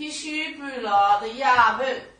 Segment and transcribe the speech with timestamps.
[0.00, 2.19] 必须不落的夜半。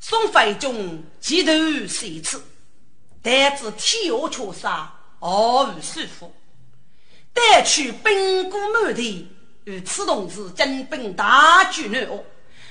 [0.00, 1.86] 的丫头。
[1.88, 2.42] 谁次，
[3.20, 6.30] 但知天下缺杀，毫无束缚。
[7.32, 9.28] 带去兵戈满地，
[9.64, 12.12] 与此同时，金兵大举南下。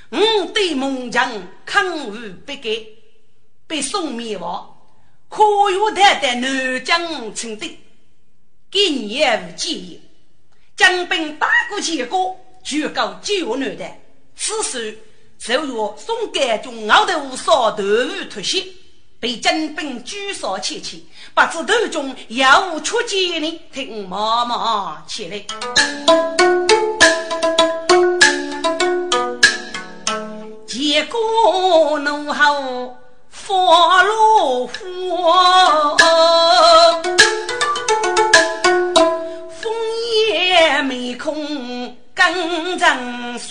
[0.09, 1.31] 吾对蒙将
[1.65, 2.85] 抗御不改，
[3.67, 4.73] 被宋灭亡。
[5.29, 7.77] 可有太的南疆称帝，
[8.71, 10.01] 给你无建议。
[10.77, 12.17] 金兵打过去一个，
[12.63, 13.85] 就告救南的。
[14.35, 14.97] 此时，
[15.39, 18.73] 就若宋甘军熬得无少头无突袭。
[19.19, 21.01] 被金兵狙杀千千，
[21.33, 23.61] 不知途中有无出见呢？
[23.73, 25.43] 听妈妈起来，
[30.67, 32.95] 结果怒吼
[33.31, 35.97] 发怒火，
[39.49, 39.73] 枫
[40.29, 41.33] 叶眉空
[42.33, 43.47] 更正水。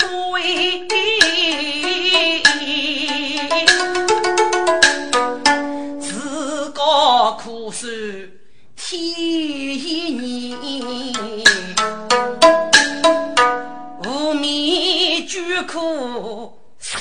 [7.38, 7.86] 苦守
[8.76, 10.54] 天一年，
[14.04, 16.98] 无面俱苦受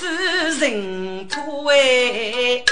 [0.59, 2.63] 人托哎，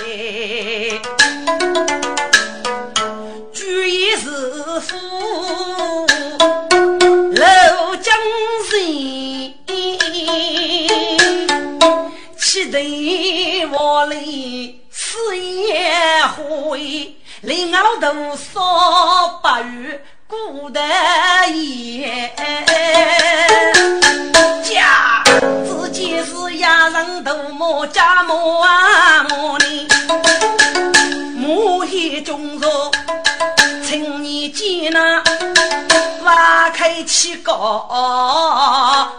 [37.33, 37.89] 开气高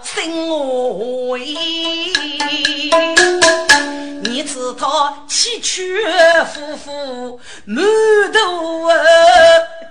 [0.03, 1.37] 生我
[4.27, 7.85] 你知他崎岖夫妇满
[8.33, 8.89] 头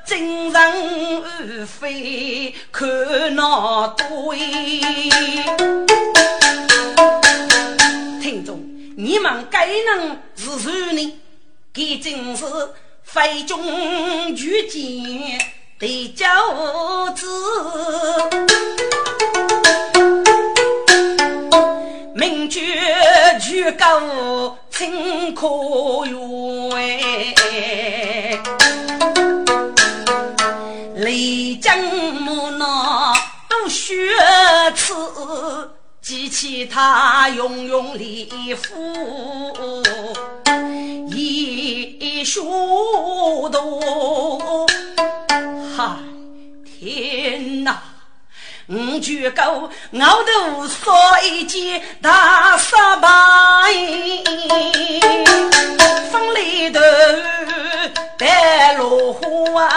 [0.06, 2.88] 金人飞看
[3.36, 4.06] 那对。
[8.22, 8.60] 听众，
[8.96, 11.20] 你们该能是谁呢？
[11.74, 12.46] 给真是
[13.04, 15.40] 非中举荐
[15.80, 16.26] 的教
[17.16, 17.28] 子。
[22.16, 22.62] 名绝
[23.42, 25.48] 举高清可
[26.06, 27.04] 远，
[30.96, 33.14] 雷将木那
[33.50, 33.94] 都学
[34.76, 34.94] 此
[36.04, 38.74] 记起他永永礼服，
[41.10, 44.68] 一书读。
[45.78, 45.96] 嗨，
[46.66, 47.82] 天哪！
[48.68, 49.70] 五句高，
[50.02, 53.10] 熬头说一件大失败，
[56.12, 56.82] 风里头
[58.18, 59.70] 带落花，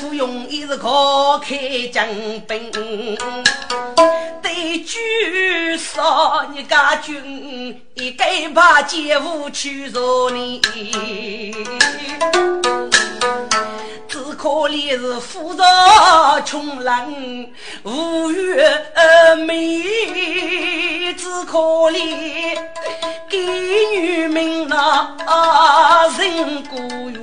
[0.00, 2.08] 芙蓉一时靠开江
[2.48, 2.72] 兵，
[4.84, 10.60] 句说你家军，一该把姐夫去做你。
[14.36, 17.50] 可怜是富饶穷人
[17.82, 18.68] 无月
[19.46, 19.80] 美，
[21.14, 21.58] 只可
[21.90, 22.58] 怜
[23.30, 23.38] 给
[23.96, 26.76] 女民那人孤
[27.08, 27.18] 月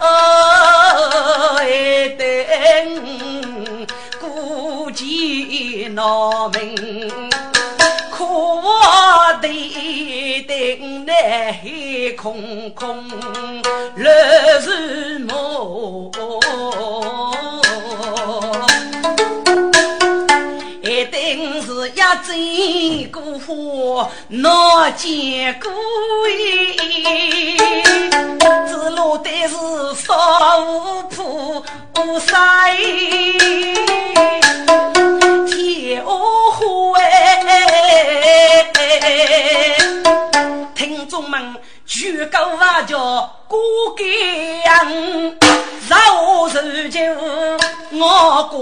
[0.00, 2.26] 爱等
[4.94, 6.04] 孤寂难
[6.52, 7.10] 明，
[8.12, 8.24] 可
[9.42, 11.12] 得等来
[12.16, 13.04] 空空
[13.96, 14.04] 来
[14.60, 16.12] 日暮。
[20.82, 25.68] 一定是一针过火难见过
[26.28, 27.56] 哎，
[28.68, 29.56] 只落得是
[30.06, 31.64] 少无铺
[31.98, 32.32] 无塞，
[35.94, 38.66] 天花哎，
[40.74, 41.54] 听众们。
[41.86, 43.56] 举高瓦叫过
[44.64, 44.74] 江，
[45.88, 46.98] 绕石酒
[47.92, 48.58] 我过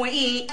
[0.00, 0.46] 位，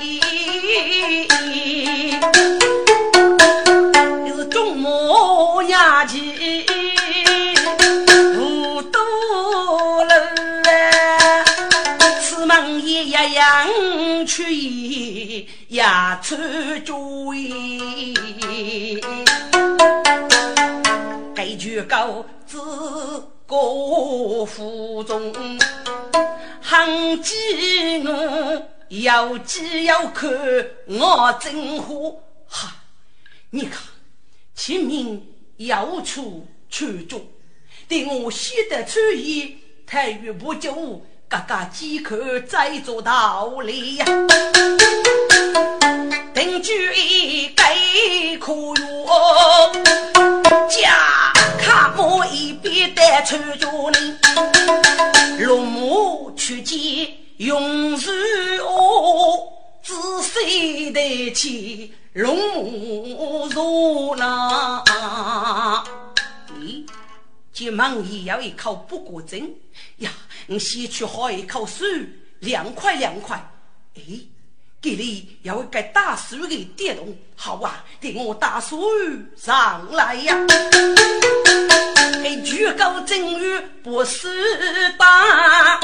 [4.35, 6.33] 是 中母娘亲
[12.61, 15.83] 门一样去也
[16.21, 16.35] 出
[16.85, 18.13] 追。
[21.33, 22.59] 该句高自
[23.47, 25.33] 国府中，
[26.61, 27.33] 行几
[28.05, 30.29] 我要记要看
[30.85, 32.13] 我真话
[32.47, 32.75] 哈！
[33.50, 33.81] 你看，
[34.53, 35.25] 清明
[35.57, 37.25] 要出去住，
[37.88, 39.57] 对我写的出意，
[39.88, 41.03] 太岳不久。
[41.33, 42.15] 嘎嘎几口
[42.47, 44.06] 再做道理呀，
[46.31, 49.71] 定居一给可哟，
[50.69, 53.97] 家看我一边带出家呢，
[55.39, 56.77] 龙马去见
[57.38, 58.12] 永寿
[58.68, 59.50] 哦，
[59.81, 59.91] 仔
[60.21, 64.83] 细的起龙马入那，
[67.53, 69.53] 急忙也要一口不过针
[69.97, 70.11] 呀。
[70.47, 71.88] 我先去喝一口水，
[72.39, 73.38] 凉快凉快。
[73.95, 74.01] 哎，
[74.81, 78.77] 这里要一个大水的电动，好啊，给我大水
[79.38, 80.35] 上来呀！
[82.21, 84.27] 给举高正月不是
[84.97, 85.79] 大，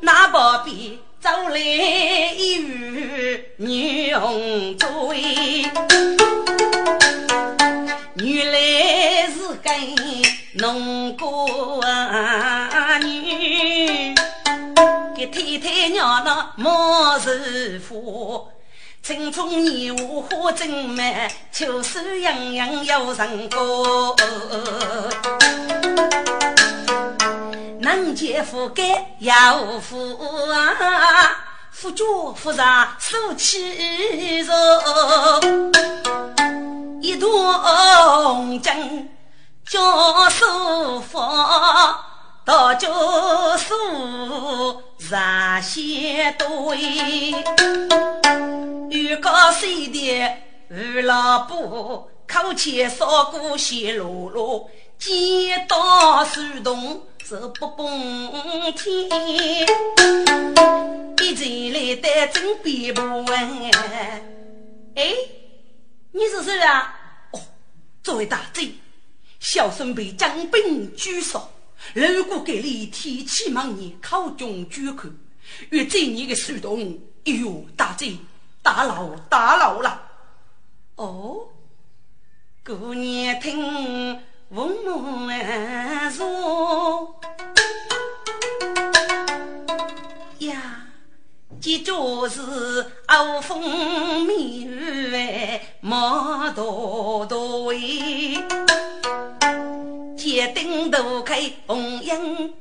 [0.00, 4.88] 那不比走来一语女红嘴，
[8.16, 9.72] 原来是跟。
[10.54, 11.80] 农姑
[13.00, 14.12] 女，
[15.16, 18.48] 给太太娘那莫师傅，
[19.02, 24.14] 青春年华花正美，秋水洋洋又成歌。
[27.82, 29.96] 能见覆盖要富
[30.52, 31.36] 啊，
[31.72, 34.54] 富脚富上手起肉，
[37.00, 39.08] 一段红巾。
[39.68, 42.04] 教书法，
[42.44, 43.74] 到教书
[44.98, 46.78] 上些对，
[48.90, 50.22] 预告谁的
[50.70, 57.86] 二老婆，口前烧锅咸啰啰，见到手动手不蹦
[58.74, 59.08] 天，
[61.22, 63.70] 一进来带真比不完，
[64.94, 65.14] 哎，
[66.10, 66.94] 你是谁啊？
[67.30, 67.40] 哦，
[68.02, 68.74] 这位大贼。
[69.40, 71.50] 小孙被将兵拘守，
[71.94, 75.08] 如果给你天气忙你考中举口，
[75.70, 78.14] 与这年的手动，哎呦，大贼，
[78.62, 80.02] 大牢大牢了！
[80.96, 81.48] 哦，
[82.62, 84.20] 姑娘听
[84.54, 85.30] 父母
[86.10, 87.18] 说
[90.40, 90.88] 呀，
[91.58, 92.38] 这就是
[93.06, 97.78] 傲风蜜雨莫多多哎。
[100.18, 102.52] 铁顶头开红缨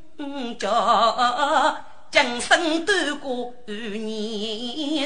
[0.58, 1.76] 脚，
[2.10, 5.06] 江山渡过年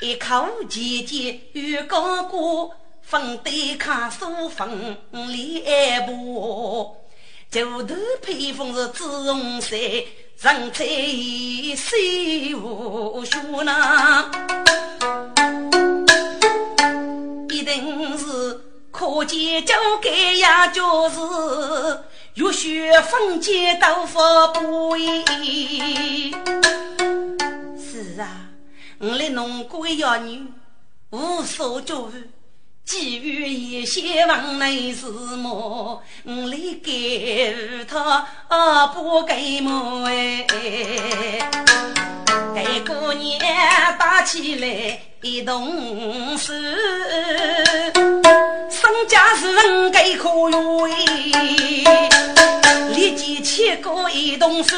[0.00, 2.70] 一口姐姐与哥哥，
[3.08, 6.96] 分对抗书分两步，
[7.48, 14.28] 九头披风是紫红色，人在西无学呢，
[17.48, 18.60] 一定是
[18.90, 19.72] 可见就
[20.02, 21.16] 该呀，就是
[22.34, 26.34] 浴血分解都发不易。
[27.78, 28.48] 是啊。
[28.98, 30.44] 我来农国要女，
[31.10, 32.12] 无所作为，
[32.88, 36.00] 给予一些房内事么？
[36.22, 38.24] 我来给他
[38.94, 40.06] 不给么？
[40.06, 40.46] 哎，
[42.54, 43.40] 给姑娘
[43.98, 46.54] 打起来一动手，
[48.70, 50.88] 生家是人给可用。
[52.94, 54.76] 立即切割一动手，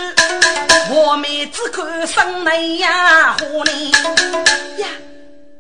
[0.90, 3.92] 我们只看生内呀，火呢
[4.78, 4.88] 呀！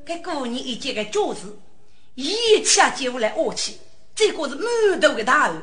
[0.06, 1.58] 给姑娘一件个脚子，
[2.18, 3.78] 一切接下来恶气，
[4.12, 5.62] 这个是满头的大汗，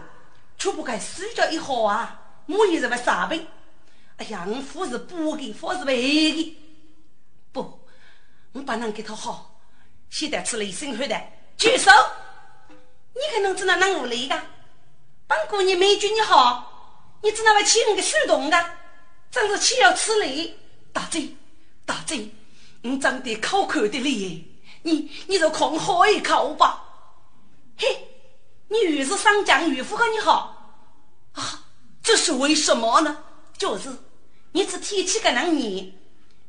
[0.58, 2.18] 却不该睡觉一好啊！
[2.46, 3.46] 我也是个傻逼。
[4.16, 6.58] 哎呀，我父是补的，父是为的，
[7.52, 7.60] 不，
[8.54, 9.60] 我不能给他好。
[10.10, 11.22] 现在吃了一身汗的，
[11.58, 11.92] 举手！
[12.70, 14.42] 你可能只能能无理的，
[15.28, 17.20] 本过年没句你好。
[17.22, 18.70] 你只能为欺我个手动的，
[19.30, 20.58] 真是岂有此理！
[20.94, 21.36] 大嘴，
[21.86, 22.30] 大嘴，
[22.82, 24.55] 你长得口口的厉
[24.86, 26.84] 你你就空喝一口吧。
[27.76, 28.08] 嘿，
[28.68, 30.78] 你越是上将越不和你好
[31.34, 31.64] 啊！
[32.04, 33.18] 这是为什么呢？
[33.58, 33.90] 就是
[34.52, 35.92] 你这天气个能热，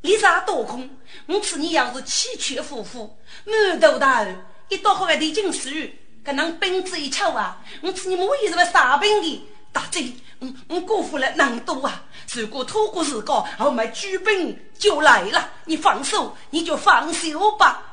[0.02, 0.90] 你啥多空？
[1.26, 7.58] 我吃你要是气血夫妇，满头大汗，一到后个地进水，可能冰子一抽啊！
[7.80, 10.12] 我吃你莫也是个傻病的，大嘴。
[10.38, 12.04] 我我辜负了那么多啊！
[12.34, 15.52] 如果拖过日高，我们举兵就来了。
[15.64, 17.85] 你放手，你就放手吧。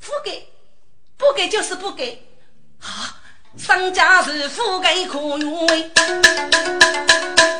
[0.00, 0.48] 不给，
[1.16, 2.22] 不给就是不给。
[2.80, 3.16] 啊，
[3.56, 5.66] 商家是不给可用，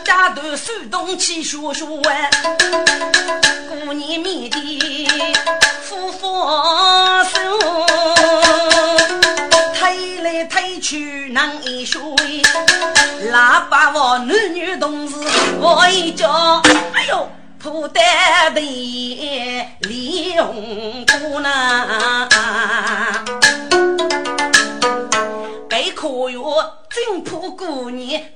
[0.04, 2.30] 家头手动起说说完，
[3.68, 5.34] 过年面的
[5.82, 6.28] 夫妇
[7.24, 7.86] 手。
[9.74, 12.00] 推来推去能一水，
[13.32, 15.16] 喇叭我男女同事
[15.60, 16.62] 我一叫，
[16.94, 17.28] 哎呦，
[17.58, 18.60] 破单的
[19.80, 22.27] 脸红姑呢？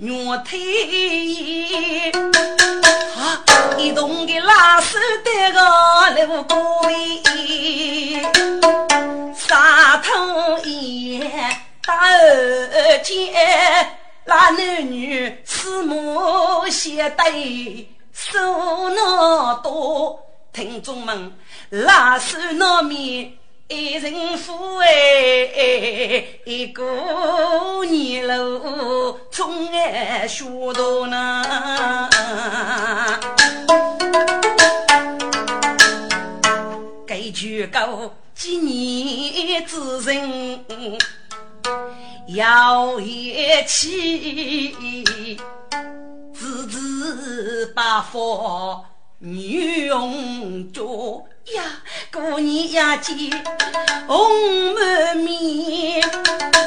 [0.02, 0.10] 月
[0.44, 2.10] 退，
[3.14, 3.38] 啊，
[3.78, 5.60] 一动的拉手带个
[6.26, 6.90] 路过
[9.32, 11.22] 杀头一
[11.84, 13.32] 打二姐，
[14.24, 20.18] 那男女四目相对，手拿刀，
[20.52, 21.32] 听众们
[21.70, 23.34] 拉手拿面
[23.72, 32.10] 一人扶哎，一个年路从爱学到呢，
[37.06, 38.12] 该句高。
[38.34, 40.58] 几年之人
[42.28, 44.74] 要一起，
[46.34, 48.84] 自自把佛
[49.22, 51.24] 用着
[51.54, 51.62] 呀，
[52.12, 53.16] 过年呀见
[54.08, 56.02] 红满面，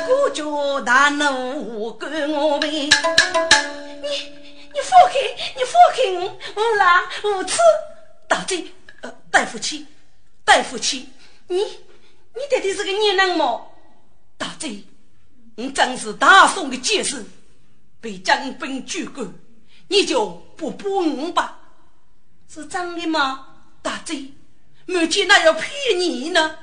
[0.08, 2.70] 我叫大怒赶我回。
[2.70, 5.20] 你你放开，
[5.58, 7.58] 你放开我，无拉无耻，
[8.30, 8.68] 大贼
[9.02, 9.86] 呃大夫妻，
[10.46, 11.10] 大夫妻。
[11.50, 13.64] 你，你到底是个女人吗？
[14.38, 14.86] 大贼，
[15.58, 17.26] 你真是大宋的剑士，
[18.00, 19.28] 被将兵拘官，
[19.90, 21.60] 你就不帮我吧？
[22.48, 23.48] 是真的吗？
[23.82, 24.34] 大嘴，
[24.86, 26.58] 母亲哪要骗你呢？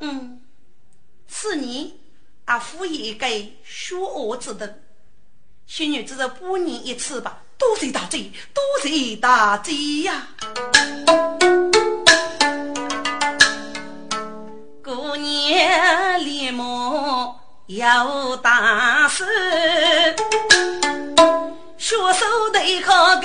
[0.00, 0.42] 嗯，
[1.28, 2.00] 是你
[2.46, 4.66] 阿父也该说我知道，
[5.66, 7.42] 小女子再帮你一次吧。
[7.58, 10.28] 多谢大嘴，多谢大嘴呀！
[14.82, 19.34] 姑娘连忙要大事，学
[20.14, 20.47] 手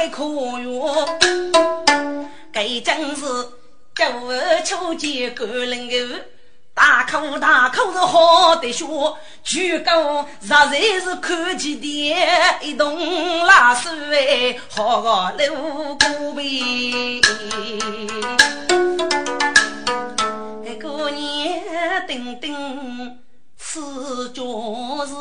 [0.09, 1.05] 可哟，
[2.51, 3.25] 该真是
[3.95, 6.21] 九二秋节过人个，
[6.73, 10.67] 大口大口是好的说，举高实在
[10.99, 12.15] 是看起的
[12.61, 17.21] 一栋拉手哎，好个路过呗。
[20.81, 21.63] 过年
[22.07, 23.19] 顶顶
[23.57, 23.79] 吃
[24.33, 25.15] 饺子，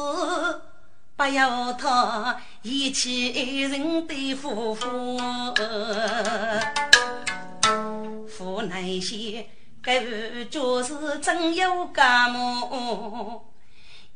[1.23, 5.17] 不要他一起一人对夫妇，
[8.27, 9.47] 父那些
[9.81, 10.09] 该不
[10.51, 13.45] 就是真有感冒，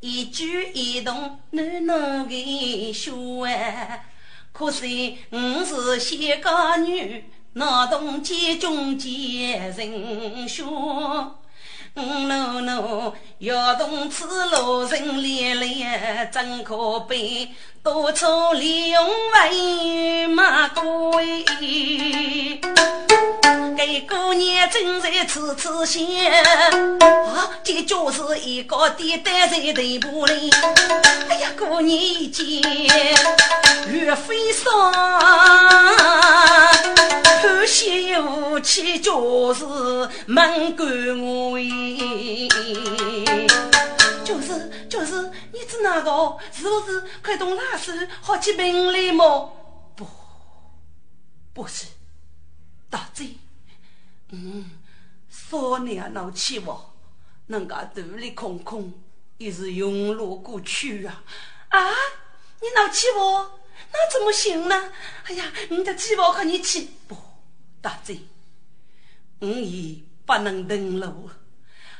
[0.00, 4.00] 一举一动暖暖的说啊。
[4.52, 11.38] 可惜我是仙家女，哪懂剑中见人说。
[11.96, 17.50] 喏喏，要懂此路人恋恋，真可悲。
[17.86, 21.44] 多愁利用为马贵，
[23.76, 26.02] 给姑娘正在痴痴想。
[26.98, 30.50] 啊，这就是一个爹担在头部里。
[31.28, 32.60] 哎呀，姑娘一见
[33.86, 34.92] 岳飞上，
[37.40, 39.64] 欢喜又气，就是
[40.26, 40.88] 门关
[41.20, 41.56] 我。
[44.24, 45.30] 就是就是，
[45.66, 46.38] 你指哪个？
[46.52, 49.92] 是不是快动拉丝好去病里么？
[49.96, 50.06] 不，
[51.52, 51.86] 不是，
[52.88, 53.36] 大嘴。
[54.28, 54.70] 嗯，
[55.28, 56.94] 少年闹气我，
[57.48, 58.92] 人家肚里空空，
[59.38, 61.24] 也是庸碌过去啊！
[61.70, 61.90] 啊，
[62.60, 63.58] 你闹气我，
[63.92, 64.92] 那怎么行呢？
[65.24, 67.16] 哎呀，你的鸡毛和你气不？
[67.80, 68.20] 大嘴，
[69.40, 71.12] 我已不能等了，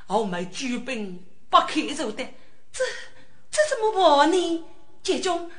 [0.07, 1.27] 我没举兵。
[1.49, 2.27] 不开手的，
[2.73, 2.83] 这
[3.57, 4.65] 这怎么办呢？
[5.03, 5.51] 姐中，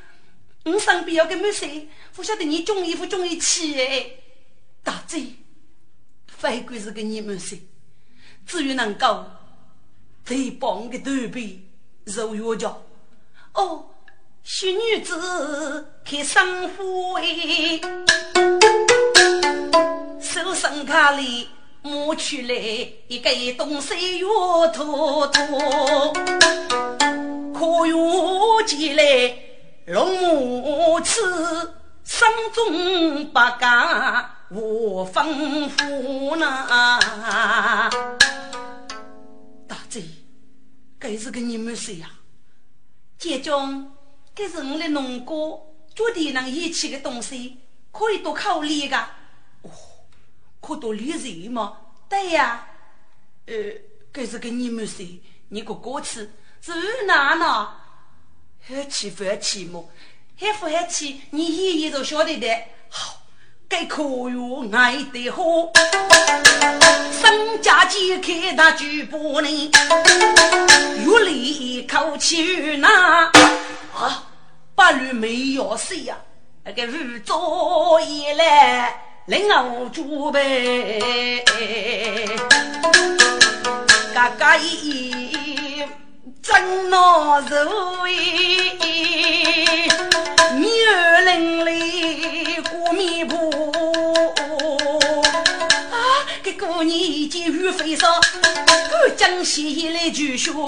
[0.66, 4.12] 我身边有个没谁，不晓得你中意不中意去哎？
[4.84, 5.34] 大嘴，
[6.27, 7.60] 反归是个你们谁？
[8.46, 9.25] 至于能够
[10.24, 11.68] 再帮个头皮
[12.06, 12.84] 揉药脚，
[13.54, 13.89] 哦，
[14.44, 17.82] 小女子开生活哎，
[20.22, 21.50] 手上卡里。
[21.84, 22.54] 摸出来
[23.08, 26.13] 一个东西哟，坨坨，
[27.57, 29.03] 可用起来
[29.87, 31.19] 龙母翅，
[32.03, 37.89] 身中八嘎我吩咐呐。
[39.67, 40.03] 大嘴，
[40.99, 42.11] 这是个你们谁呀？
[43.17, 43.91] 姐中，
[44.35, 45.59] 这是我的农哥，
[45.96, 47.57] 绝对能一起的东西，
[47.91, 49.03] 可以多考虑个。
[50.61, 51.75] 可多理人吗？
[52.07, 52.67] 对呀，
[53.48, 53.55] 呃，
[54.13, 55.03] 这是给你们说，
[55.50, 56.29] 你个歌词
[56.61, 56.74] 是
[57.05, 57.70] 哪呢？
[58.67, 59.89] 还气还气么？
[60.39, 61.22] 还不还气？
[61.31, 62.48] 你一眼就晓得的。
[62.89, 63.22] 好，
[63.70, 65.41] 该可哟，爱得好。
[67.11, 69.72] 商家揭开那局部呢，
[71.05, 73.31] 月里一口气那
[73.93, 74.24] 啊，
[74.75, 76.17] 八律没有谁呀？
[76.63, 79.03] 那个日作业来。
[79.27, 81.43] 领我准备，
[84.13, 85.26] 嘎嘎一
[86.48, 88.79] 蒸那肉衣，
[90.55, 93.36] 米儿淋漓过面铺。
[95.92, 98.10] 啊，这姑娘一见雨飞上，
[99.18, 100.66] 赶紧起来就说：“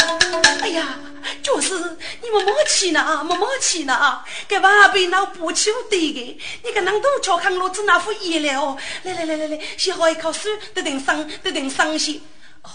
[0.62, 1.00] 哎呀！”
[1.42, 1.74] 就是
[2.22, 4.22] 你们没气呢，没没气呢！
[4.50, 8.78] 给娃被那不求对的，你个能多瞧看老子那副颜了？
[9.04, 12.22] 来来来来来，写好一口水，得等伤，得等伤心。
[12.64, 12.70] 哦，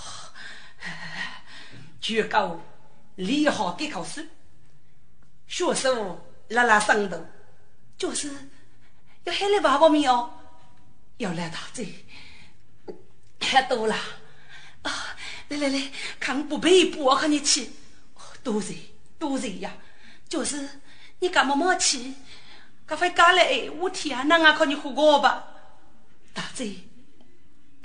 [2.01, 2.59] 就搞
[3.17, 4.29] 理好的考试，
[5.47, 7.25] 学生拉拉上头，
[7.97, 8.31] 就是
[9.25, 10.31] 要喊来爸爸没有？
[11.19, 11.87] 要来打针，
[13.39, 13.95] 太多了
[14.83, 15.17] 啊！
[15.49, 17.71] 来来来，看我不背不我和你去。
[18.43, 18.75] 多谢
[19.19, 19.73] 多谢呀！
[20.29, 20.69] 就是
[21.21, 22.15] 你干么没去？
[22.85, 23.71] 赶快赶来！
[23.79, 25.45] 我天啊，那俺靠你活过吧？
[26.33, 26.81] 大嘴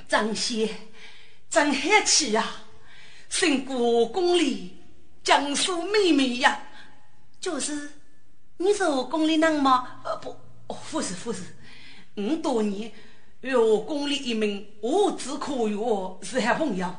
[0.07, 0.67] 张先
[1.49, 2.45] 真黑气呀！
[3.29, 4.78] 胜过公里
[5.29, 6.59] 江苏妹妹呀！
[7.39, 7.91] 就是
[8.57, 10.01] 你是我宫里人吗？
[10.03, 10.35] 呃不，
[10.89, 11.43] 不是不是，
[12.15, 12.91] 五多年
[13.41, 15.77] 与我宫里一名无子可约
[16.23, 16.95] 是好朋友，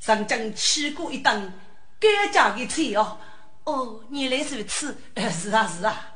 [0.00, 1.52] 曾经吃过一顿。
[2.00, 3.18] 该家的菜哦，
[3.64, 6.14] 哦，原来如此，呃，是啊是啊，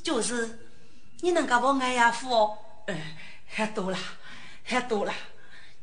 [0.00, 0.60] 就是
[1.22, 2.94] 你能够我爱呀父哦，呃，
[3.44, 3.98] 还多了，
[4.62, 5.12] 还多了，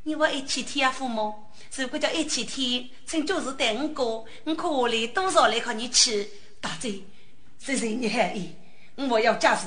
[0.03, 1.44] 你我一起天父母？
[1.77, 6.25] 如果叫一起天，请就是带我过，我可来多少来和你去？
[6.61, 7.03] 大嘴，
[7.59, 8.49] 谢谢你好意，
[9.09, 9.63] 我要驾驶，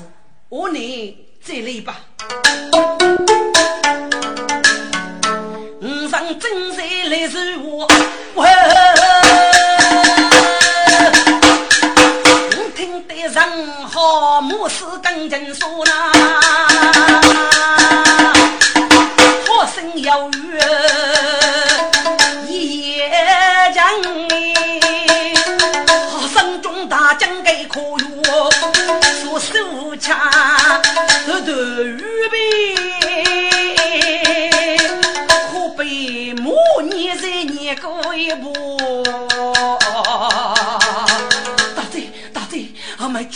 [0.48, 2.00] 我你再来吧。
[5.80, 7.86] 我上正在来是我。
[8.34, 8.46] 我
[12.74, 16.12] 听得人好，莫是跟人说呐，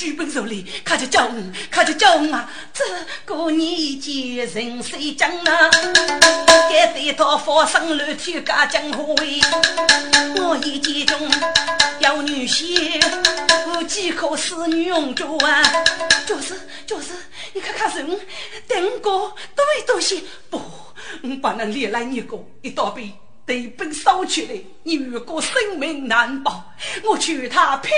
[0.02, 1.32] 俺们举本手里，快去叫我，
[1.72, 2.50] 快去叫我啊！
[2.72, 2.82] 这
[3.24, 5.70] 个年纪人谁讲啊？
[6.70, 9.40] 该对他发生乱天家江湖味，
[10.36, 11.30] 我一见中
[12.00, 13.00] 有女婿，
[13.68, 15.62] 我几可是女红烛啊？
[16.26, 17.10] 就是，就是，
[17.52, 18.20] 你看看人，
[18.66, 20.60] 等我多一多些不。
[21.22, 23.12] 我不能连来一个，一道兵
[23.44, 26.72] 对本烧去来，你如果生命难保，
[27.04, 27.90] 我去他拼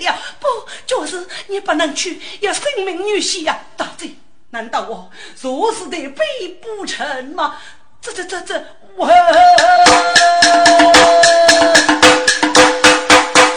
[0.00, 0.14] 了！
[0.40, 0.48] 不，
[0.86, 3.58] 就是你不能去，要生命女婿呀！
[3.76, 4.14] 大贼，
[4.50, 5.10] 难道我
[5.42, 6.24] 如此的背
[6.62, 7.56] 不成吗？
[8.00, 8.64] 这这这这，
[8.96, 9.06] 我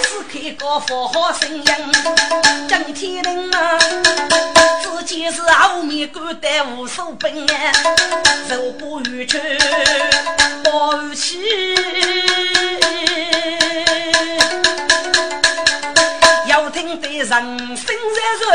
[0.04, 1.66] 此刻高佛好声音，
[2.68, 3.80] 震天灵啊！
[5.84, 7.72] 面干得无数兵啊，
[8.50, 9.38] 受不远去
[10.63, 11.39] 抱起，
[16.48, 18.46] 要听得人心在热，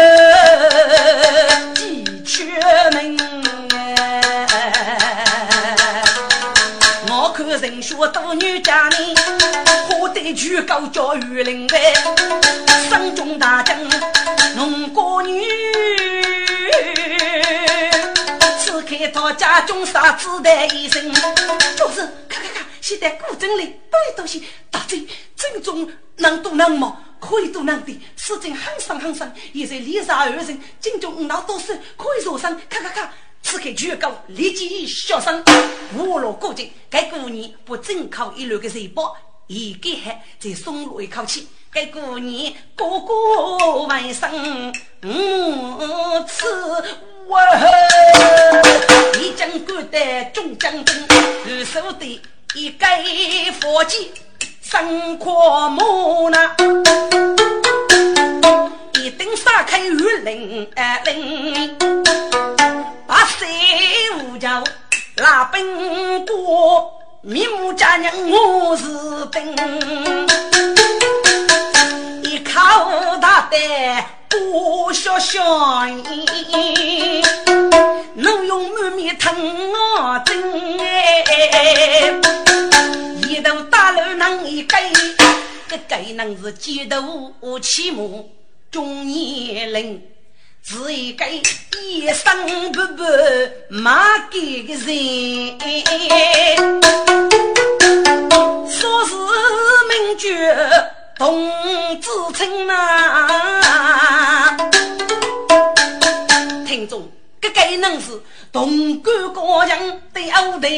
[1.75, 2.51] 几曲
[2.93, 3.19] 鸣
[7.11, 9.14] 我看人说多女家人，
[9.88, 11.93] 花得举高叫玉林外，
[12.88, 13.77] 身中大将
[14.57, 15.43] 农歌女。
[19.09, 21.03] 开他家中杀子弹一声，
[21.77, 24.40] 就是看看看，现在古镇里多一多些
[24.71, 29.33] 大贼，正中能多能冒，可以多能的，事情很深很深。
[29.55, 31.66] 现在连杀二人，京中五老多少
[31.97, 32.61] 可以受伤？
[32.68, 33.11] 看看看，
[33.42, 35.42] 此刻全高立即笑声，
[35.97, 36.71] 无落过境。
[36.90, 39.16] 该姑娘不正靠一路的财宝，
[39.47, 41.49] 一个还再松了一口气。
[41.71, 46.47] 该姑娘个个问声，嗯，此。
[47.29, 47.38] 哇！
[49.21, 52.21] 一将官的中将军，二手的
[52.55, 53.03] 一盖
[53.61, 54.01] 佛剑，
[54.63, 56.55] 三阔木那，
[58.95, 60.71] 一顶杀开玉林
[61.05, 61.77] 林，
[63.09, 63.49] 八岁
[64.23, 64.63] 无教
[65.17, 68.85] 拉本过，面目佳人我是
[69.33, 69.57] 等，
[72.59, 73.57] 一口大的。
[74.29, 75.40] 不小心，
[78.14, 79.33] 能用满面疼
[79.73, 81.25] 我真哎！
[83.27, 84.92] 一头大路能一改，
[85.68, 88.03] 这改能是街头起码
[88.71, 90.03] 中年人，
[90.62, 91.42] 是一个一
[92.12, 93.03] 生不不
[93.71, 95.59] 马给个人，
[98.68, 99.14] 说是
[99.88, 100.55] 名绝。
[101.19, 101.51] 同
[102.01, 104.57] 志称啊，
[106.65, 108.13] 听众，这个能是
[108.53, 109.77] 同甘高强
[110.15, 110.69] 的后代，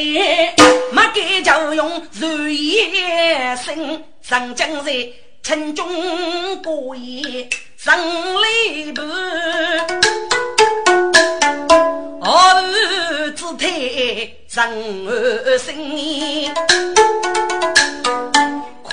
[0.91, 2.75] 没给就用如意
[3.63, 4.91] 生，上江在
[5.43, 5.87] 城中
[6.63, 7.95] 过夜，上
[8.41, 9.03] 礼拜，
[12.19, 12.63] 儿
[13.35, 14.67] 子推上
[15.05, 15.75] 儿生。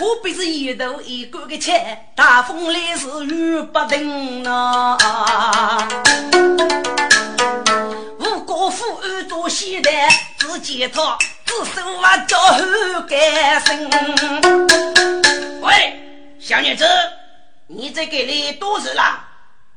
[0.09, 1.75] 可比是一头一杆的枪，
[2.14, 4.97] 大风来时雨不停呐。
[8.18, 9.92] 吴国夫安做西单，
[10.38, 13.90] 只见他只手啊叫后干身。
[15.61, 16.01] 喂，
[16.40, 16.87] 小女子，
[17.66, 19.29] 你在这里多事了？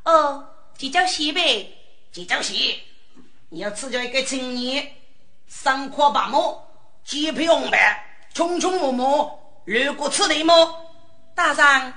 [0.05, 0.45] 哦，
[0.77, 1.73] 这叫西呗，
[2.13, 2.79] 这叫西。
[3.49, 4.93] 你要赐教一个青年，
[5.49, 6.69] 三阔八毛，
[7.03, 8.01] 几匹红白，
[8.33, 9.29] 匆匆忙忙。
[9.71, 10.53] 如果此地么？
[11.33, 11.93] 大人，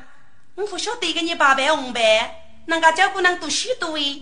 [0.55, 2.01] 我不晓得给你八百红白，
[2.67, 4.21] 人家叫姑娘多许多哎，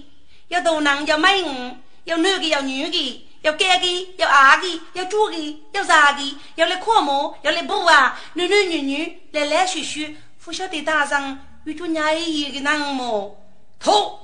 [0.49, 13.38] 要大人要美女，要男的要女的，要干的要阿的，要做的要啥的，要来跨模要来补啊，男男女女来来去去，不晓得大人有做哪一个人么？
[13.79, 14.19] 头，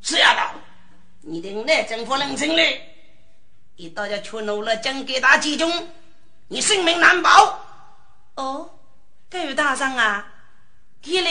[0.00, 0.58] 是丫头，
[1.20, 2.80] 你的那政府能成嘞？
[3.76, 5.88] 一到要出怒了，将给他集中，
[6.48, 7.60] 你性命难保。
[8.36, 8.68] 哦，
[9.30, 10.26] 各位大人啊，
[11.00, 11.30] 看来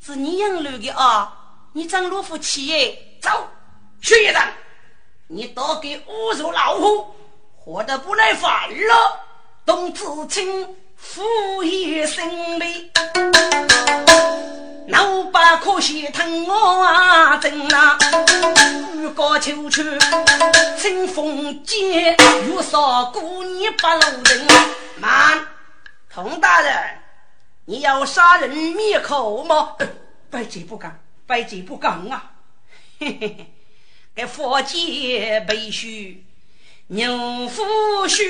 [0.00, 1.30] 是你养路的啊！
[1.74, 3.28] 你长老夫妻耶，走，
[4.00, 4.48] 薛一长，
[5.26, 7.14] 你多给五手老虎，
[7.54, 9.20] 活得不耐烦了，
[9.66, 12.90] 董子清负一生悲，
[14.88, 17.98] 老八可惜疼我啊，真呐，
[18.94, 19.82] 雨高秋秋，
[20.78, 24.46] 清风间，月少过年不露人，
[24.96, 25.46] 慢。
[26.20, 26.98] 冯大人，
[27.66, 29.76] 你要杀人灭口吗？
[30.32, 32.32] 卑职不敢，卑职不敢啊！
[32.98, 33.46] 嘿嘿嘿，
[34.16, 35.86] 该佛界背书，
[36.88, 37.62] 牛夫
[38.08, 38.24] 庶，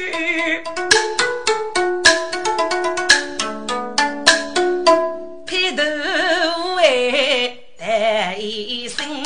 [5.47, 5.83] 披头
[6.83, 9.25] 哎，戴一身。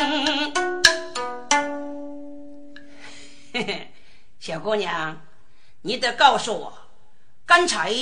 [3.53, 3.93] 嘿嘿，
[4.39, 5.21] 小姑娘，
[5.81, 6.73] 你得告诉我，
[7.45, 7.93] 刚才。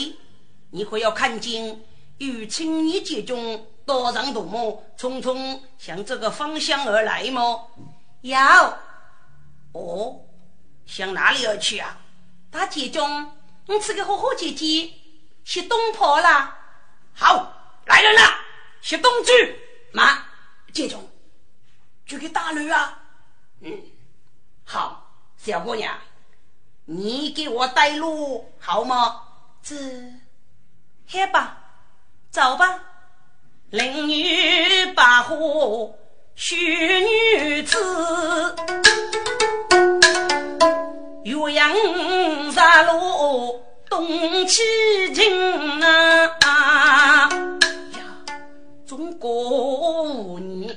[0.71, 1.85] 你会要看见
[2.19, 7.67] 与青衣姐中多人独木匆匆向这个方向而来吗？
[8.23, 8.79] 要。
[9.73, 10.21] 哦，
[10.87, 11.99] 向哪里而去啊？
[12.51, 14.93] 大姐中，你吃个火火姐姐，
[15.45, 16.57] 是东坡了。
[17.15, 17.53] 好，
[17.87, 18.21] 来人了，
[18.81, 19.61] 是东去。
[19.93, 20.25] 妈，
[20.73, 21.09] 姐中，
[22.07, 23.03] 去给大驴啊。
[23.61, 23.81] 嗯，
[24.65, 25.99] 好，小姑娘，
[26.85, 29.23] 你给我带路好吗？
[29.63, 29.77] 这，
[31.13, 31.59] 好吧，
[32.31, 32.81] 走吧。
[33.71, 35.93] 令女把火
[36.37, 36.57] 许
[37.01, 37.77] 女子。
[41.25, 44.63] 岳阳山路东起
[45.13, 47.29] 京啊！
[47.29, 47.29] 呀，
[48.87, 50.69] 中国你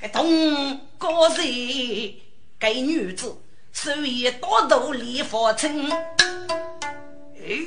[0.00, 2.14] 个东国人，
[2.58, 3.36] 该女子
[3.72, 5.90] 手以多头理发称。
[5.90, 7.58] 哎，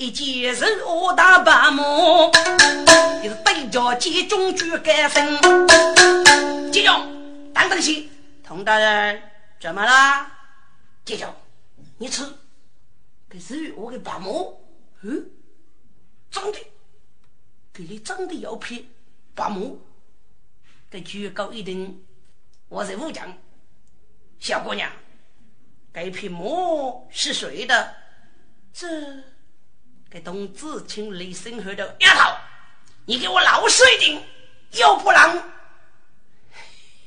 [0.00, 1.82] 一见是我大白马，
[3.22, 5.36] 是对着集中举干身。
[6.72, 8.08] 集中，等等些，
[8.42, 9.22] 佟大人，
[9.60, 10.26] 怎么了？
[11.04, 11.30] 接着，
[11.98, 12.24] 你吃，
[13.28, 14.30] 可是我给爸妈，
[15.02, 15.30] 嗯，
[16.30, 16.58] 长得，
[17.70, 18.82] 给你长得要偏，
[19.34, 19.60] 爸妈，
[20.88, 22.00] 给居高一等，
[22.70, 23.36] 我是武将，
[24.38, 24.90] 小姑娘，
[25.92, 26.40] 该匹马
[27.10, 27.94] 是谁的？
[28.72, 28.88] 这，
[30.10, 32.36] 给董子清雷声后的丫头，
[33.04, 34.28] 你给我老实一点，
[34.72, 35.36] 要不然，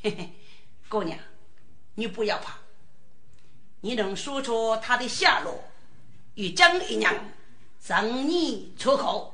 [0.01, 0.33] 嘿嘿，
[0.87, 1.19] 姑娘，
[1.95, 2.53] 你不要怕。
[3.81, 5.69] 你能说出他的下落，
[6.35, 7.13] 与张姨娘
[7.85, 9.33] 让你出口。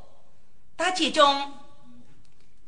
[0.76, 1.54] 大姐中，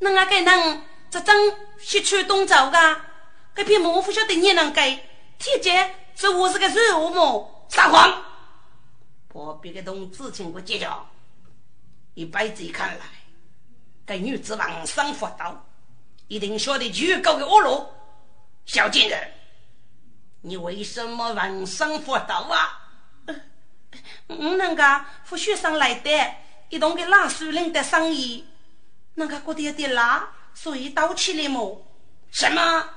[0.02, 1.36] 恁阿个人这张
[1.80, 3.02] 西去东走噶？
[3.56, 5.00] 这片马不晓得你能给？
[5.40, 7.68] 铁姐是我是个软物么？
[7.70, 8.24] 撒谎！
[9.34, 11.08] 我别个同志经过结交，
[12.16, 13.06] 一辈子看来，
[14.06, 15.66] 这女子往上佛道，
[16.28, 17.88] 一定晓得巨高的恶路，
[18.66, 19.32] 小贱人。
[20.42, 22.78] 你为什么闻声佛道啊？
[24.28, 26.10] 我那个和学生来的，
[26.70, 28.46] 一同给拉树林的生意，
[29.14, 31.86] 那个觉得有点辣，所以倒起来么？
[32.32, 32.90] 什么？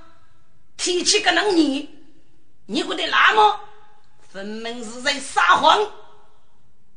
[0.77, 1.97] 提起个能你，
[2.67, 3.61] 你觉得辣么？
[4.29, 5.79] 分明是在撒谎！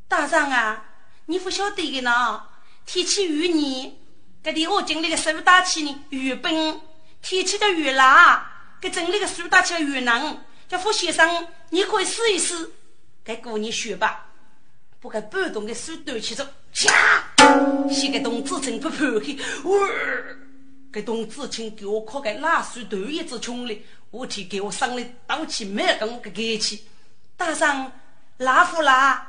[0.08, 0.84] 大人啊，
[1.26, 2.42] 你不晓得的呢。
[2.86, 4.00] 提起鱼泥，
[4.42, 6.80] 给的我经历个手打起呢，鱼本
[7.20, 8.54] 提起的鱼辣。
[8.80, 12.70] 给整那个书打起来越难，叫傅先生，你可以试一试，
[13.24, 14.26] 给姑娘学吧。
[15.00, 16.92] 不该半动的手端起走，下，
[17.90, 19.88] 先给董子清不破开，哇！
[20.92, 26.86] 给董子清给我靠个拉水头一只穷嘞，我替给我上来刀起没跟我个给起，
[27.36, 27.90] 大上
[28.36, 29.26] 拉夫拉，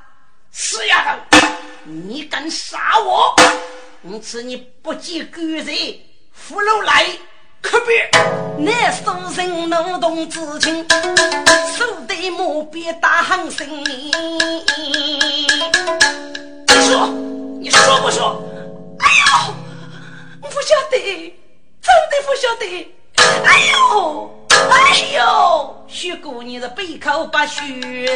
[0.51, 1.47] 死丫头，
[1.85, 3.35] 你敢杀我？
[4.01, 5.65] 我此你不计狗人，
[6.33, 7.05] 俘虏来。
[7.61, 8.09] 可别！
[8.57, 9.03] 那书
[9.35, 10.87] 生能动之情，
[11.75, 13.67] 手对马鞭打横声。
[13.83, 14.09] 你
[16.87, 17.07] 说，
[17.59, 18.41] 你说不说？
[18.99, 19.53] 哎呦，
[20.41, 20.97] 我不晓得，
[21.81, 22.95] 真的不晓得。
[23.45, 24.73] 哎呦，哎
[25.15, 25.19] 呦，
[25.99, 28.07] 许姑娘是背靠不学，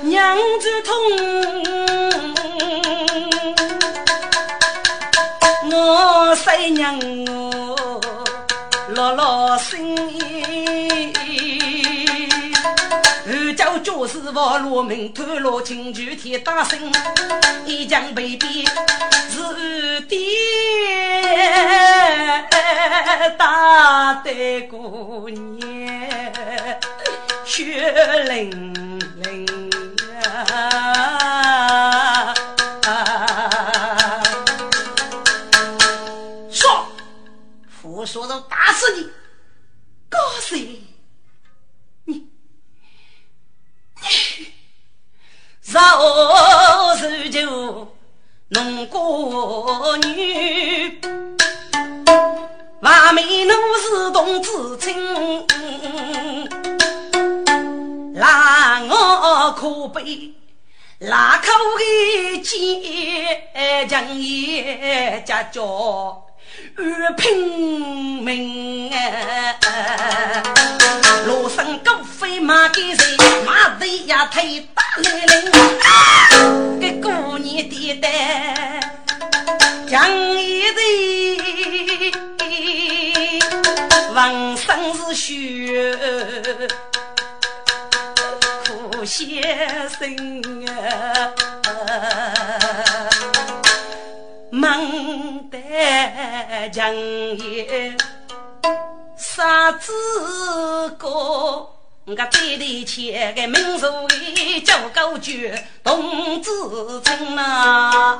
[0.00, 0.94] 娘子痛，
[5.70, 8.00] 我谁娘我
[8.88, 9.94] 落落心。
[14.10, 16.92] 叫教师傅罗门偷罗金具铁打声，
[17.64, 18.66] 一将被逼
[19.28, 20.18] 是爹
[23.38, 26.32] 打的姑娘
[27.44, 27.92] 血
[28.24, 28.50] 淋
[29.22, 29.46] 淋
[30.42, 32.34] 啊！
[36.50, 36.86] 说
[37.82, 39.08] 我说到打死你，
[40.08, 40.82] 高谁？
[45.72, 47.86] 饶是就
[48.48, 51.00] 弄过女，
[52.80, 55.46] 外面奴是同知情，
[58.12, 60.32] 让我可悲，
[60.98, 61.46] 拉口
[61.78, 66.26] 的奸将也家教。
[66.78, 66.82] 与
[67.16, 68.96] 拼命啊！
[71.26, 73.16] 罗生狗飞马给谁？
[73.44, 75.40] 马贼呀腿打来了！
[76.80, 78.08] 给姑娘爹的
[79.88, 80.80] 讲一对，
[84.14, 85.96] 浑身是血，
[88.68, 89.42] 老先
[89.90, 90.00] 生
[90.68, 90.70] 啊，
[94.60, 95.56] 孟德
[96.70, 97.96] 强也
[99.16, 99.90] 啥子
[100.98, 101.08] 个？
[102.04, 105.50] 我嘴里切个民俗的叫高句
[105.82, 106.50] 同志
[107.02, 108.18] 称呐，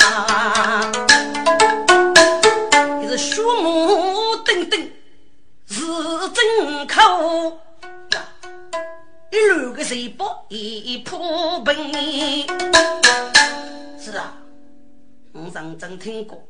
[3.06, 4.80] 是树木等等
[5.68, 5.82] 是
[6.32, 7.58] 真口
[9.30, 12.46] 一路个水波一铺平。
[14.02, 14.32] 是啊，
[15.32, 16.46] 我认真听过，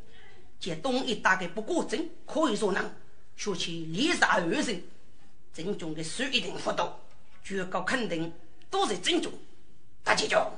[0.58, 2.90] 这东一大概不过真，可以说能
[3.36, 4.82] 说起历史二人，
[5.52, 6.98] 真中的水一定不多。
[7.42, 8.32] 绝高肯定
[8.70, 9.32] 都是真宗。
[10.04, 10.52] 大姐叫，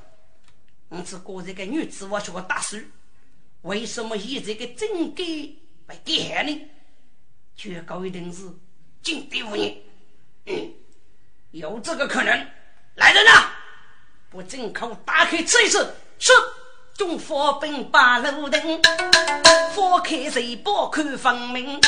[0.89, 2.87] 我只过这个女子，我学大师，
[3.61, 5.55] 为什么以这个真改为
[5.87, 6.69] 改害呢？
[7.55, 8.43] 绝高一定是
[9.01, 9.77] 金地无言。
[10.45, 10.73] 嗯，
[11.51, 12.47] 有这个可能。
[12.95, 13.51] 来人呐，
[14.29, 15.77] 把正口打开吃一吃。
[16.19, 16.31] 是。
[16.95, 18.81] 中火兵把路灯，
[19.73, 21.81] 火开水包看分明。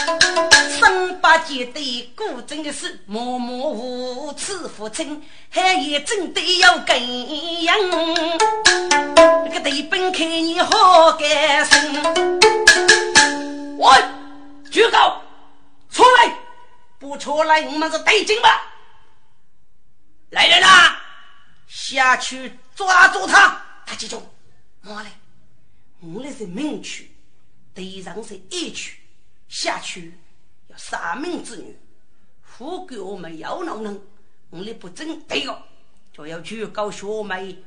[0.80, 7.78] 三八节的古镇的事，默默无耻父亲，还也真的要跟样。
[9.46, 12.04] 那个对本看你好干心。
[13.78, 14.04] 喂，
[14.72, 15.22] 举高，
[15.92, 16.34] 出来！
[16.98, 18.62] 不出来，我们是对劲吧？
[20.32, 20.96] 来人呐，
[21.68, 23.62] 下去抓住他！
[23.86, 24.22] 他记住。
[24.86, 25.10] 我嘞！
[26.00, 27.10] 我那是明区，
[27.74, 29.00] 对上是一区，
[29.48, 30.14] 下区
[30.68, 31.76] 要杀命之女，
[32.44, 34.00] 富给我们要闹人，
[34.52, 35.60] 我那不争对个，
[36.14, 37.58] 就要去搞学妹，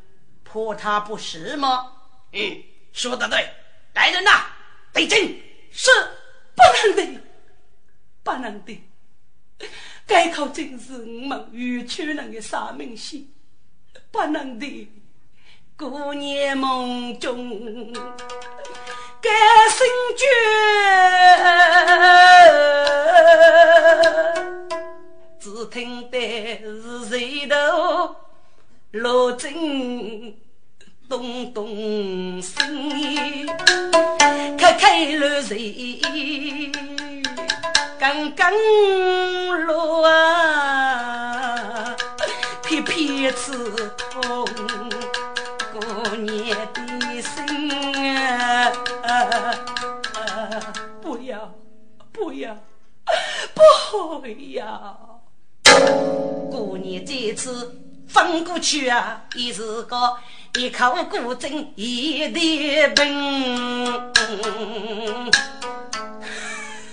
[0.45, 1.93] 破他不是吗？
[2.33, 3.53] 嗯，说得对，
[3.95, 4.47] 来人呐，
[4.93, 5.19] 对阵
[5.73, 5.91] 是
[6.55, 6.63] 不
[6.95, 7.21] 能的，
[8.23, 8.81] 不能的，
[10.07, 13.29] 该考真是我们豫区人的三命戏，
[14.13, 14.89] 不能的。
[15.79, 17.93] 姑娘梦中
[19.23, 19.31] 该
[19.71, 19.87] 醒
[20.17, 20.27] 觉，
[25.39, 26.19] 只听得
[26.65, 27.55] 是谁头
[28.91, 29.55] 落针
[31.09, 32.59] 咚咚声，
[34.59, 36.03] 开开了谁
[38.01, 38.53] 刚刚
[39.65, 41.95] 落啊，
[42.65, 44.45] 偏偏刺痛。
[51.03, 51.55] 不要，
[52.13, 52.57] 不要，
[53.55, 55.21] 不要！
[56.51, 60.17] 姑娘这次翻过去啊，也是个
[60.55, 64.03] 一口古筝一的本。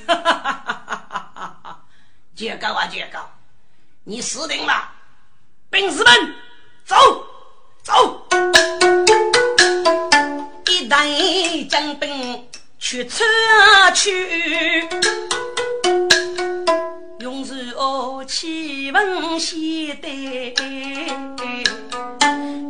[0.07, 1.83] 哈哈哈哈哈哈！
[2.35, 3.19] 绝高啊，绝高！
[4.03, 4.89] 你死定了，
[5.69, 6.35] 兵士们，
[6.85, 6.95] 走！
[7.81, 8.27] 走！
[10.85, 12.45] 一队将兵
[12.77, 13.23] 去出
[13.95, 14.87] 去，
[17.19, 20.53] 勇士哦，气问先队，